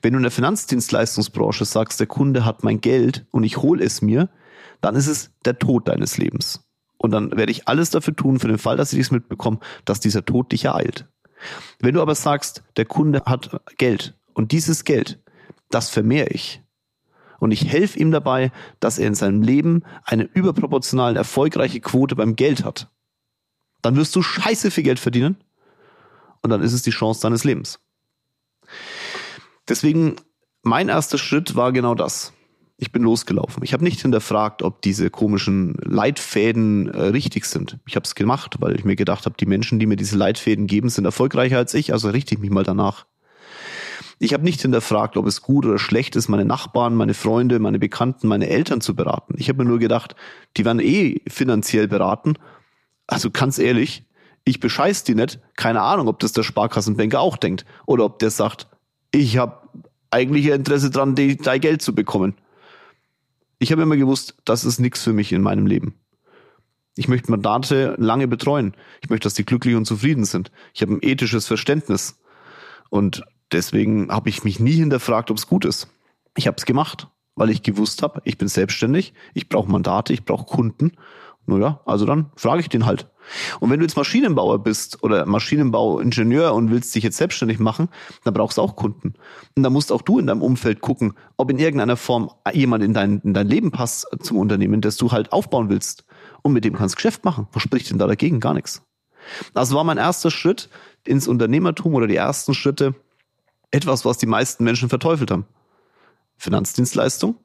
Wenn 0.00 0.12
du 0.12 0.18
in 0.18 0.22
der 0.22 0.32
Finanzdienstleistungsbranche 0.32 1.64
sagst, 1.64 2.00
der 2.00 2.06
Kunde 2.06 2.44
hat 2.44 2.64
mein 2.64 2.80
Geld 2.80 3.26
und 3.30 3.44
ich 3.44 3.58
hole 3.58 3.84
es 3.84 4.02
mir, 4.02 4.30
dann 4.80 4.96
ist 4.96 5.06
es 5.06 5.30
der 5.44 5.58
Tod 5.58 5.88
deines 5.88 6.18
Lebens. 6.18 6.64
Und 6.98 7.10
dann 7.10 7.36
werde 7.36 7.52
ich 7.52 7.68
alles 7.68 7.90
dafür 7.90 8.14
tun, 8.14 8.38
für 8.38 8.48
den 8.48 8.58
Fall, 8.58 8.76
dass 8.76 8.92
ich 8.92 8.98
dies 8.98 9.10
mitbekomme, 9.10 9.58
dass 9.84 10.00
dieser 10.00 10.24
Tod 10.24 10.52
dich 10.52 10.64
ereilt. 10.66 11.08
Wenn 11.78 11.94
du 11.94 12.02
aber 12.02 12.14
sagst, 12.14 12.62
der 12.76 12.84
Kunde 12.84 13.22
hat 13.26 13.60
Geld 13.78 14.14
und 14.34 14.52
dieses 14.52 14.84
Geld, 14.84 15.20
das 15.70 15.90
vermehre 15.90 16.28
ich. 16.28 16.62
Und 17.38 17.50
ich 17.50 17.66
helfe 17.66 17.98
ihm 17.98 18.12
dabei, 18.12 18.52
dass 18.78 18.98
er 18.98 19.08
in 19.08 19.14
seinem 19.14 19.42
Leben 19.42 19.82
eine 20.04 20.24
überproportional 20.24 21.16
erfolgreiche 21.16 21.80
Quote 21.80 22.14
beim 22.14 22.36
Geld 22.36 22.64
hat. 22.64 22.88
Dann 23.80 23.96
wirst 23.96 24.14
du 24.14 24.22
scheiße 24.22 24.70
viel 24.70 24.84
Geld 24.84 25.00
verdienen 25.00 25.36
und 26.42 26.50
dann 26.50 26.62
ist 26.62 26.72
es 26.72 26.82
die 26.82 26.90
Chance 26.90 27.20
deines 27.22 27.42
Lebens. 27.42 27.80
Deswegen, 29.68 30.16
mein 30.62 30.88
erster 30.88 31.18
Schritt 31.18 31.56
war 31.56 31.72
genau 31.72 31.94
das 31.94 32.32
ich 32.82 32.90
bin 32.90 33.04
losgelaufen. 33.04 33.62
Ich 33.62 33.72
habe 33.74 33.84
nicht 33.84 34.00
hinterfragt, 34.00 34.60
ob 34.60 34.82
diese 34.82 35.08
komischen 35.08 35.76
Leitfäden 35.84 36.88
äh, 36.88 37.00
richtig 37.04 37.44
sind. 37.44 37.78
Ich 37.86 37.94
habe 37.94 38.02
es 38.02 38.16
gemacht, 38.16 38.56
weil 38.58 38.74
ich 38.74 38.84
mir 38.84 38.96
gedacht 38.96 39.24
habe, 39.24 39.36
die 39.38 39.46
Menschen, 39.46 39.78
die 39.78 39.86
mir 39.86 39.94
diese 39.94 40.16
Leitfäden 40.16 40.66
geben, 40.66 40.88
sind 40.88 41.04
erfolgreicher 41.04 41.58
als 41.58 41.74
ich, 41.74 41.92
also 41.92 42.10
richte 42.10 42.34
ich 42.34 42.40
mich 42.40 42.50
mal 42.50 42.64
danach. 42.64 43.06
Ich 44.18 44.34
habe 44.34 44.42
nicht 44.42 44.60
hinterfragt, 44.62 45.16
ob 45.16 45.26
es 45.26 45.42
gut 45.42 45.64
oder 45.64 45.78
schlecht 45.78 46.16
ist, 46.16 46.28
meine 46.28 46.44
Nachbarn, 46.44 46.96
meine 46.96 47.14
Freunde, 47.14 47.60
meine 47.60 47.78
Bekannten, 47.78 48.26
meine 48.26 48.48
Eltern 48.48 48.80
zu 48.80 48.96
beraten. 48.96 49.34
Ich 49.36 49.48
habe 49.48 49.62
mir 49.62 49.70
nur 49.70 49.78
gedacht, 49.78 50.16
die 50.56 50.64
werden 50.64 50.80
eh 50.80 51.20
finanziell 51.28 51.86
beraten. 51.86 52.34
Also 53.06 53.30
ganz 53.30 53.60
ehrlich, 53.60 54.06
ich 54.44 54.58
bescheiß 54.58 55.04
die 55.04 55.14
nicht. 55.14 55.38
Keine 55.54 55.82
Ahnung, 55.82 56.08
ob 56.08 56.18
das 56.18 56.32
der 56.32 56.42
Sparkassenbanker 56.42 57.20
auch 57.20 57.36
denkt. 57.36 57.64
Oder 57.86 58.04
ob 58.04 58.18
der 58.18 58.30
sagt, 58.30 58.66
ich 59.12 59.36
habe 59.36 59.68
eigentlich 60.10 60.46
Interesse 60.46 60.90
dran, 60.90 61.14
dein 61.14 61.60
Geld 61.60 61.80
zu 61.80 61.94
bekommen. 61.94 62.34
Ich 63.62 63.70
habe 63.70 63.82
immer 63.82 63.96
gewusst, 63.96 64.34
das 64.44 64.64
ist 64.64 64.80
nichts 64.80 65.04
für 65.04 65.12
mich 65.12 65.32
in 65.32 65.40
meinem 65.40 65.68
Leben. 65.68 65.94
Ich 66.96 67.06
möchte 67.06 67.30
Mandate 67.30 67.94
lange 67.96 68.26
betreuen. 68.26 68.74
Ich 69.02 69.08
möchte, 69.08 69.26
dass 69.26 69.34
die 69.34 69.44
glücklich 69.46 69.76
und 69.76 69.84
zufrieden 69.84 70.24
sind. 70.24 70.50
Ich 70.74 70.82
habe 70.82 70.94
ein 70.94 70.98
ethisches 71.00 71.46
Verständnis. 71.46 72.18
Und 72.90 73.22
deswegen 73.52 74.10
habe 74.10 74.30
ich 74.30 74.42
mich 74.42 74.58
nie 74.58 74.72
hinterfragt, 74.72 75.30
ob 75.30 75.36
es 75.36 75.46
gut 75.46 75.64
ist. 75.64 75.86
Ich 76.36 76.48
habe 76.48 76.56
es 76.58 76.64
gemacht, 76.64 77.06
weil 77.36 77.50
ich 77.50 77.62
gewusst 77.62 78.02
habe, 78.02 78.20
ich 78.24 78.36
bin 78.36 78.48
selbstständig, 78.48 79.14
ich 79.32 79.48
brauche 79.48 79.70
Mandate, 79.70 80.12
ich 80.12 80.24
brauche 80.24 80.44
Kunden 80.44 80.90
naja, 81.46 81.80
also 81.84 82.06
dann 82.06 82.30
frage 82.36 82.60
ich 82.60 82.68
den 82.68 82.86
halt. 82.86 83.08
Und 83.60 83.70
wenn 83.70 83.78
du 83.78 83.84
jetzt 83.84 83.96
Maschinenbauer 83.96 84.62
bist 84.62 85.02
oder 85.02 85.26
Maschinenbauingenieur 85.26 86.54
und 86.54 86.70
willst 86.70 86.94
dich 86.94 87.04
jetzt 87.04 87.16
selbstständig 87.16 87.58
machen, 87.58 87.88
dann 88.24 88.34
brauchst 88.34 88.58
du 88.58 88.62
auch 88.62 88.76
Kunden. 88.76 89.14
Und 89.56 89.62
dann 89.62 89.72
musst 89.72 89.92
auch 89.92 90.02
du 90.02 90.18
in 90.18 90.26
deinem 90.26 90.42
Umfeld 90.42 90.80
gucken, 90.80 91.14
ob 91.36 91.50
in 91.50 91.58
irgendeiner 91.58 91.96
Form 91.96 92.30
jemand 92.52 92.84
in 92.84 92.94
dein, 92.94 93.20
in 93.20 93.34
dein 93.34 93.48
Leben 93.48 93.70
passt 93.70 94.06
zum 94.20 94.38
Unternehmen, 94.38 94.80
das 94.80 94.96
du 94.96 95.12
halt 95.12 95.32
aufbauen 95.32 95.68
willst. 95.68 96.04
Und 96.42 96.52
mit 96.52 96.64
dem 96.64 96.74
kannst 96.74 96.94
du 96.94 96.96
Geschäft 96.96 97.24
machen. 97.24 97.48
Was 97.52 97.62
spricht 97.62 97.90
denn 97.90 97.98
da 97.98 98.06
dagegen? 98.06 98.40
Gar 98.40 98.54
nichts. 98.54 98.82
Das 99.54 99.72
war 99.72 99.84
mein 99.84 99.98
erster 99.98 100.30
Schritt 100.30 100.68
ins 101.04 101.28
Unternehmertum 101.28 101.94
oder 101.94 102.06
die 102.06 102.16
ersten 102.16 102.54
Schritte. 102.54 102.94
Etwas, 103.70 104.04
was 104.04 104.18
die 104.18 104.26
meisten 104.26 104.64
Menschen 104.64 104.88
verteufelt 104.88 105.30
haben. 105.30 105.46
Finanzdienstleistung 106.36 107.36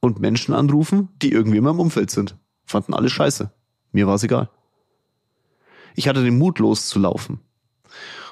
und 0.00 0.20
Menschen 0.20 0.54
anrufen, 0.54 1.08
die 1.22 1.32
irgendwie 1.32 1.58
in 1.58 1.64
meinem 1.64 1.80
Umfeld 1.80 2.10
sind. 2.10 2.36
Fanden 2.66 2.94
alle 2.94 3.08
scheiße. 3.08 3.50
Mir 3.92 4.06
war 4.06 4.16
es 4.16 4.24
egal. 4.24 4.50
Ich 5.94 6.08
hatte 6.08 6.22
den 6.22 6.36
Mut 6.36 6.58
loszulaufen. 6.58 7.40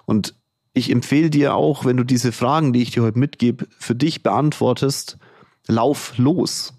Und 0.05 0.35
ich 0.75 0.90
empfehle 0.90 1.31
dir 1.31 1.55
auch, 1.55 1.85
wenn 1.85 1.97
du 1.97 2.05
diese 2.05 2.33
Fragen, 2.33 2.73
die 2.73 2.83
ich 2.83 2.90
dir 2.90 3.03
heute 3.03 3.18
mitgebe, 3.18 3.66
für 3.79 3.94
dich 3.94 4.23
beantwortest, 4.23 5.18
lauf 5.66 6.18
los. 6.18 6.75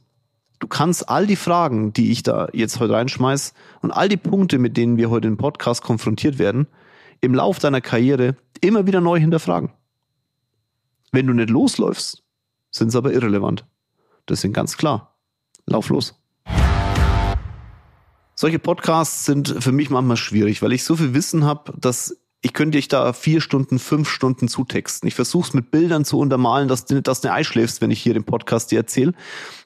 Du 0.60 0.68
kannst 0.68 1.10
all 1.10 1.26
die 1.26 1.36
Fragen, 1.36 1.94
die 1.94 2.12
ich 2.12 2.24
da 2.24 2.50
jetzt 2.54 2.80
heute 2.80 2.94
reinschmeiß 2.94 3.54
und 3.82 3.92
all 3.92 4.10
die 4.10 4.18
Punkte, 4.18 4.60
mit 4.60 4.78
denen 4.78 4.98
wir 4.98 5.10
heute 5.10 5.28
im 5.28 5.38
Podcast 5.38 5.82
konfrontiert 5.82 6.38
werden, 6.38 6.68
im 7.22 7.34
Lauf 7.34 7.60
deiner 7.60 7.82
Karriere 7.82 8.36
immer 8.62 8.86
wieder 8.86 9.02
neu 9.02 9.20
hinterfragen. 9.20 9.72
Wenn 11.12 11.28
du 11.28 11.34
nicht 11.34 11.50
losläufst, 11.50 12.24
sind 12.72 12.92
sie 12.92 12.98
aber 12.98 13.14
irrelevant. 13.14 13.66
Das 14.26 14.42
sind 14.42 14.54
ganz 14.54 14.76
klar. 14.76 15.16
Lauf 15.66 15.90
los. 15.90 16.16
Solche 18.36 18.60
Podcasts 18.60 19.26
sind 19.26 19.56
für 19.60 19.72
mich 19.72 19.90
manchmal 19.90 20.18
schwierig, 20.18 20.62
weil 20.62 20.74
ich 20.74 20.84
so 20.84 20.96
viel 20.96 21.14
Wissen 21.14 21.46
habe, 21.46 21.74
dass 21.78 22.18
ich 22.42 22.54
könnte 22.54 22.78
dich 22.78 22.88
da 22.88 23.12
vier 23.14 23.42
Stunden, 23.42 23.80
fünf 23.80 24.08
Stunden 24.08 24.48
zutexten. 24.48 25.08
Ich 25.08 25.16
versuche 25.16 25.48
es 25.48 25.54
mit 25.54 25.72
Bildern 25.72 26.06
zu 26.06 26.20
untermalen, 26.20 26.68
dass 26.68 26.86
du 26.86 26.94
nicht 26.94 27.08
das 27.08 27.26
Ei 27.26 27.44
schläfst, 27.44 27.82
wenn 27.82 27.90
ich 27.90 28.02
hier 28.02 28.14
den 28.14 28.24
Podcast 28.24 28.72
dir 28.72 28.80
erzähle. 28.80 29.14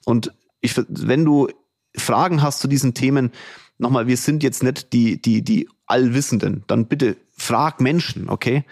Und 0.05 0.31
ich, 0.61 0.75
wenn 0.87 1.25
du 1.25 1.49
Fragen 1.97 2.41
hast 2.41 2.59
zu 2.59 2.69
diesen 2.69 2.93
Themen, 2.93 3.31
nochmal, 3.79 4.07
wir 4.07 4.15
sind 4.15 4.43
jetzt 4.43 4.63
nicht 4.63 4.93
die, 4.93 5.21
die, 5.21 5.41
die 5.41 5.67
Allwissenden, 5.87 6.63
dann 6.67 6.85
bitte 6.85 7.17
frag 7.35 7.81
Menschen, 7.81 8.29
okay? 8.29 8.63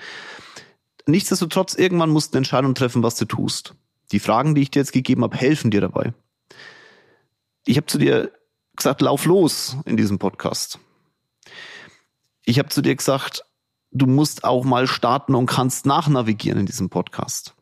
nichtsdestotrotz, 1.08 1.74
irgendwann 1.74 2.10
musst 2.10 2.34
du 2.34 2.38
eine 2.38 2.40
Entscheidung 2.40 2.76
treffen, 2.76 3.04
was 3.04 3.16
du 3.16 3.26
tust. 3.26 3.74
Die 4.12 4.20
Fragen, 4.20 4.56
die 4.56 4.62
ich 4.62 4.72
dir 4.72 4.80
jetzt 4.80 4.94
gegeben 4.94 5.24
habe, 5.24 5.36
helfen 5.36 5.72
dir 5.72 5.82
dabei. 5.82 6.14
Ich 7.66 7.78
habe 7.78 7.88
zu 7.88 7.98
dir 7.98 8.32
gesagt, 8.78 9.02
lauf 9.02 9.26
los 9.26 9.78
in 9.86 9.98
diesem 9.98 10.20
Podcast. 10.20 10.80
Ich 12.46 12.60
habe 12.60 12.70
zu 12.70 12.82
dir 12.82 12.96
gesagt, 12.96 13.44
du 13.92 14.06
musst 14.06 14.44
auch 14.44 14.64
mal 14.64 14.88
starten 14.88 15.36
und 15.36 15.48
kannst 15.48 15.86
nachnavigieren 15.86 16.62
in 16.62 16.66
diesem 16.66 16.90
Podcast. 16.90 17.56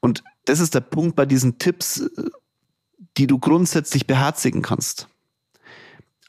Und 0.00 0.22
das 0.44 0.60
ist 0.60 0.74
der 0.74 0.80
Punkt 0.80 1.16
bei 1.16 1.26
diesen 1.26 1.58
Tipps, 1.58 2.08
die 3.16 3.26
du 3.26 3.38
grundsätzlich 3.38 4.06
beherzigen 4.06 4.62
kannst. 4.62 5.08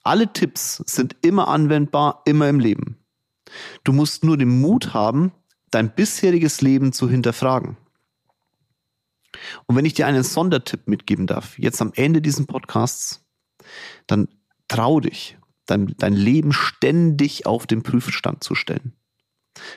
Alle 0.04 0.34
Tipps 0.34 0.82
sind 0.86 1.16
immer 1.22 1.48
anwendbar, 1.48 2.22
immer 2.26 2.50
im 2.50 2.60
Leben. 2.60 2.98
Du 3.84 3.94
musst 3.94 4.24
nur 4.24 4.38
den 4.38 4.62
Mut 4.62 4.94
haben, 4.94 5.32
dein 5.70 5.94
bisheriges 5.94 6.62
Leben 6.62 6.94
zu 6.94 7.10
hinterfragen. 7.10 7.78
Und 9.66 9.76
wenn 9.76 9.86
ich 9.86 9.94
dir 9.94 10.08
einen 10.08 10.24
Sondertipp 10.24 10.88
mitgeben 10.88 11.28
darf, 11.28 11.58
jetzt 11.58 11.82
am 11.82 11.92
Ende 11.96 12.22
dieses 12.22 12.46
Podcasts, 12.46 13.21
dann 14.08 14.28
trau 14.68 15.00
dich, 15.00 15.38
dein, 15.66 15.94
dein 15.98 16.14
Leben 16.14 16.54
ständig 16.54 17.46
auf 17.46 17.68
den 17.68 17.84
Prüfstand 17.84 18.44
zu 18.44 18.56
stellen. 18.56 18.94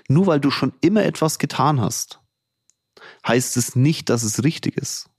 Nur 0.08 0.26
weil 0.26 0.40
du 0.40 0.50
schon 0.50 0.72
immer 0.80 1.04
etwas 1.04 1.38
getan 1.38 1.80
hast, 1.80 2.20
heißt 3.26 3.56
es 3.56 3.76
nicht, 3.76 4.08
dass 4.08 4.22
es 4.22 4.44
richtig 4.44 4.76
ist. 4.76 5.10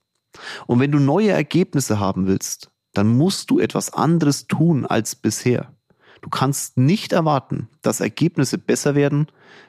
Und 0.66 0.80
wenn 0.80 0.92
du 0.92 0.98
neue 0.98 1.30
Ergebnisse 1.30 1.98
haben 1.98 2.26
willst, 2.26 2.70
dann 2.92 3.08
musst 3.08 3.50
du 3.50 3.58
etwas 3.58 3.92
anderes 3.92 4.46
tun 4.46 4.86
als 4.86 5.14
bisher. 5.14 5.74
Du 6.22 6.30
kannst 6.30 6.76
nicht 6.76 7.12
erwarten, 7.12 7.68
dass 7.82 8.00
Ergebnisse 8.00 8.58
besser 8.58 8.94
werden, 8.94 9.26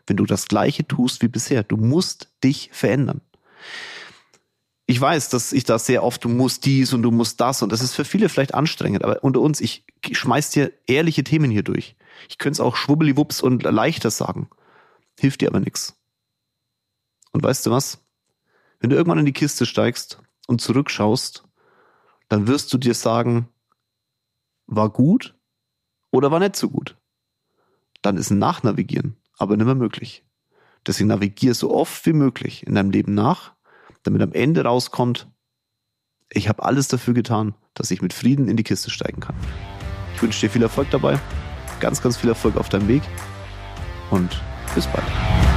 wenn 0.07 0.17
du 0.17 0.25
das 0.25 0.47
gleiche 0.47 0.87
tust 0.87 1.21
wie 1.21 1.27
bisher. 1.27 1.63
Du 1.63 1.77
musst 1.77 2.29
dich 2.43 2.69
verändern. 2.71 3.21
Ich 4.87 4.99
weiß, 4.99 5.29
dass 5.29 5.53
ich 5.53 5.65
da 5.65 5.77
sehr 5.77 6.03
oft, 6.03 6.23
du 6.23 6.29
musst 6.29 6.65
dies 6.65 6.93
und 6.93 7.03
du 7.03 7.11
musst 7.11 7.39
das 7.41 7.61
und 7.61 7.71
das 7.71 7.81
ist 7.81 7.93
für 7.93 8.05
viele 8.05 8.29
vielleicht 8.29 8.53
anstrengend, 8.53 9.03
aber 9.03 9.23
unter 9.23 9.41
uns, 9.41 9.61
ich 9.61 9.85
schmeiß 10.09 10.49
dir 10.51 10.71
ehrliche 10.87 11.23
Themen 11.23 11.51
hier 11.51 11.63
durch. 11.63 11.95
Ich 12.29 12.37
könnte 12.37 12.53
es 12.53 12.59
auch 12.61 12.75
schwubbeliwupps 12.75 13.41
und 13.41 13.63
leichter 13.63 14.09
sagen. 14.09 14.49
Hilft 15.19 15.41
dir 15.41 15.49
aber 15.49 15.59
nichts. 15.59 15.95
Und 17.31 17.43
weißt 17.43 17.65
du 17.65 17.71
was? 17.71 17.99
Wenn 18.79 18.89
du 18.89 18.95
irgendwann 18.95 19.19
in 19.19 19.25
die 19.25 19.33
Kiste 19.33 19.65
steigst 19.65 20.19
und 20.47 20.61
zurückschaust, 20.61 21.43
dann 22.29 22.47
wirst 22.47 22.73
du 22.73 22.77
dir 22.77 22.93
sagen, 22.93 23.49
war 24.67 24.89
gut 24.89 25.35
oder 26.11 26.31
war 26.31 26.39
nicht 26.39 26.55
so 26.55 26.69
gut. 26.69 26.95
Dann 28.01 28.17
ist 28.17 28.29
ein 28.29 28.39
Nachnavigieren 28.39 29.17
aber 29.37 29.55
nicht 29.55 29.65
mehr 29.65 29.75
möglich. 29.75 30.23
Deswegen 30.85 31.07
navigier 31.07 31.53
so 31.53 31.73
oft 31.73 32.05
wie 32.05 32.13
möglich 32.13 32.65
in 32.65 32.75
deinem 32.75 32.91
Leben 32.91 33.13
nach, 33.13 33.53
damit 34.07 34.21
am 34.21 34.33
Ende 34.33 34.63
rauskommt, 34.63 35.27
ich 36.29 36.49
habe 36.49 36.63
alles 36.63 36.87
dafür 36.87 37.13
getan, 37.13 37.55
dass 37.73 37.91
ich 37.91 38.01
mit 38.01 38.13
Frieden 38.13 38.47
in 38.47 38.57
die 38.57 38.63
Kiste 38.63 38.89
steigen 38.89 39.21
kann. 39.21 39.35
Ich 40.15 40.21
wünsche 40.21 40.39
dir 40.41 40.49
viel 40.49 40.63
Erfolg 40.63 40.89
dabei, 40.91 41.19
ganz, 41.79 42.01
ganz 42.01 42.17
viel 42.17 42.29
Erfolg 42.29 42.57
auf 42.57 42.69
deinem 42.69 42.87
Weg 42.87 43.03
und 44.09 44.41
bis 44.73 44.87
bald. 44.87 45.56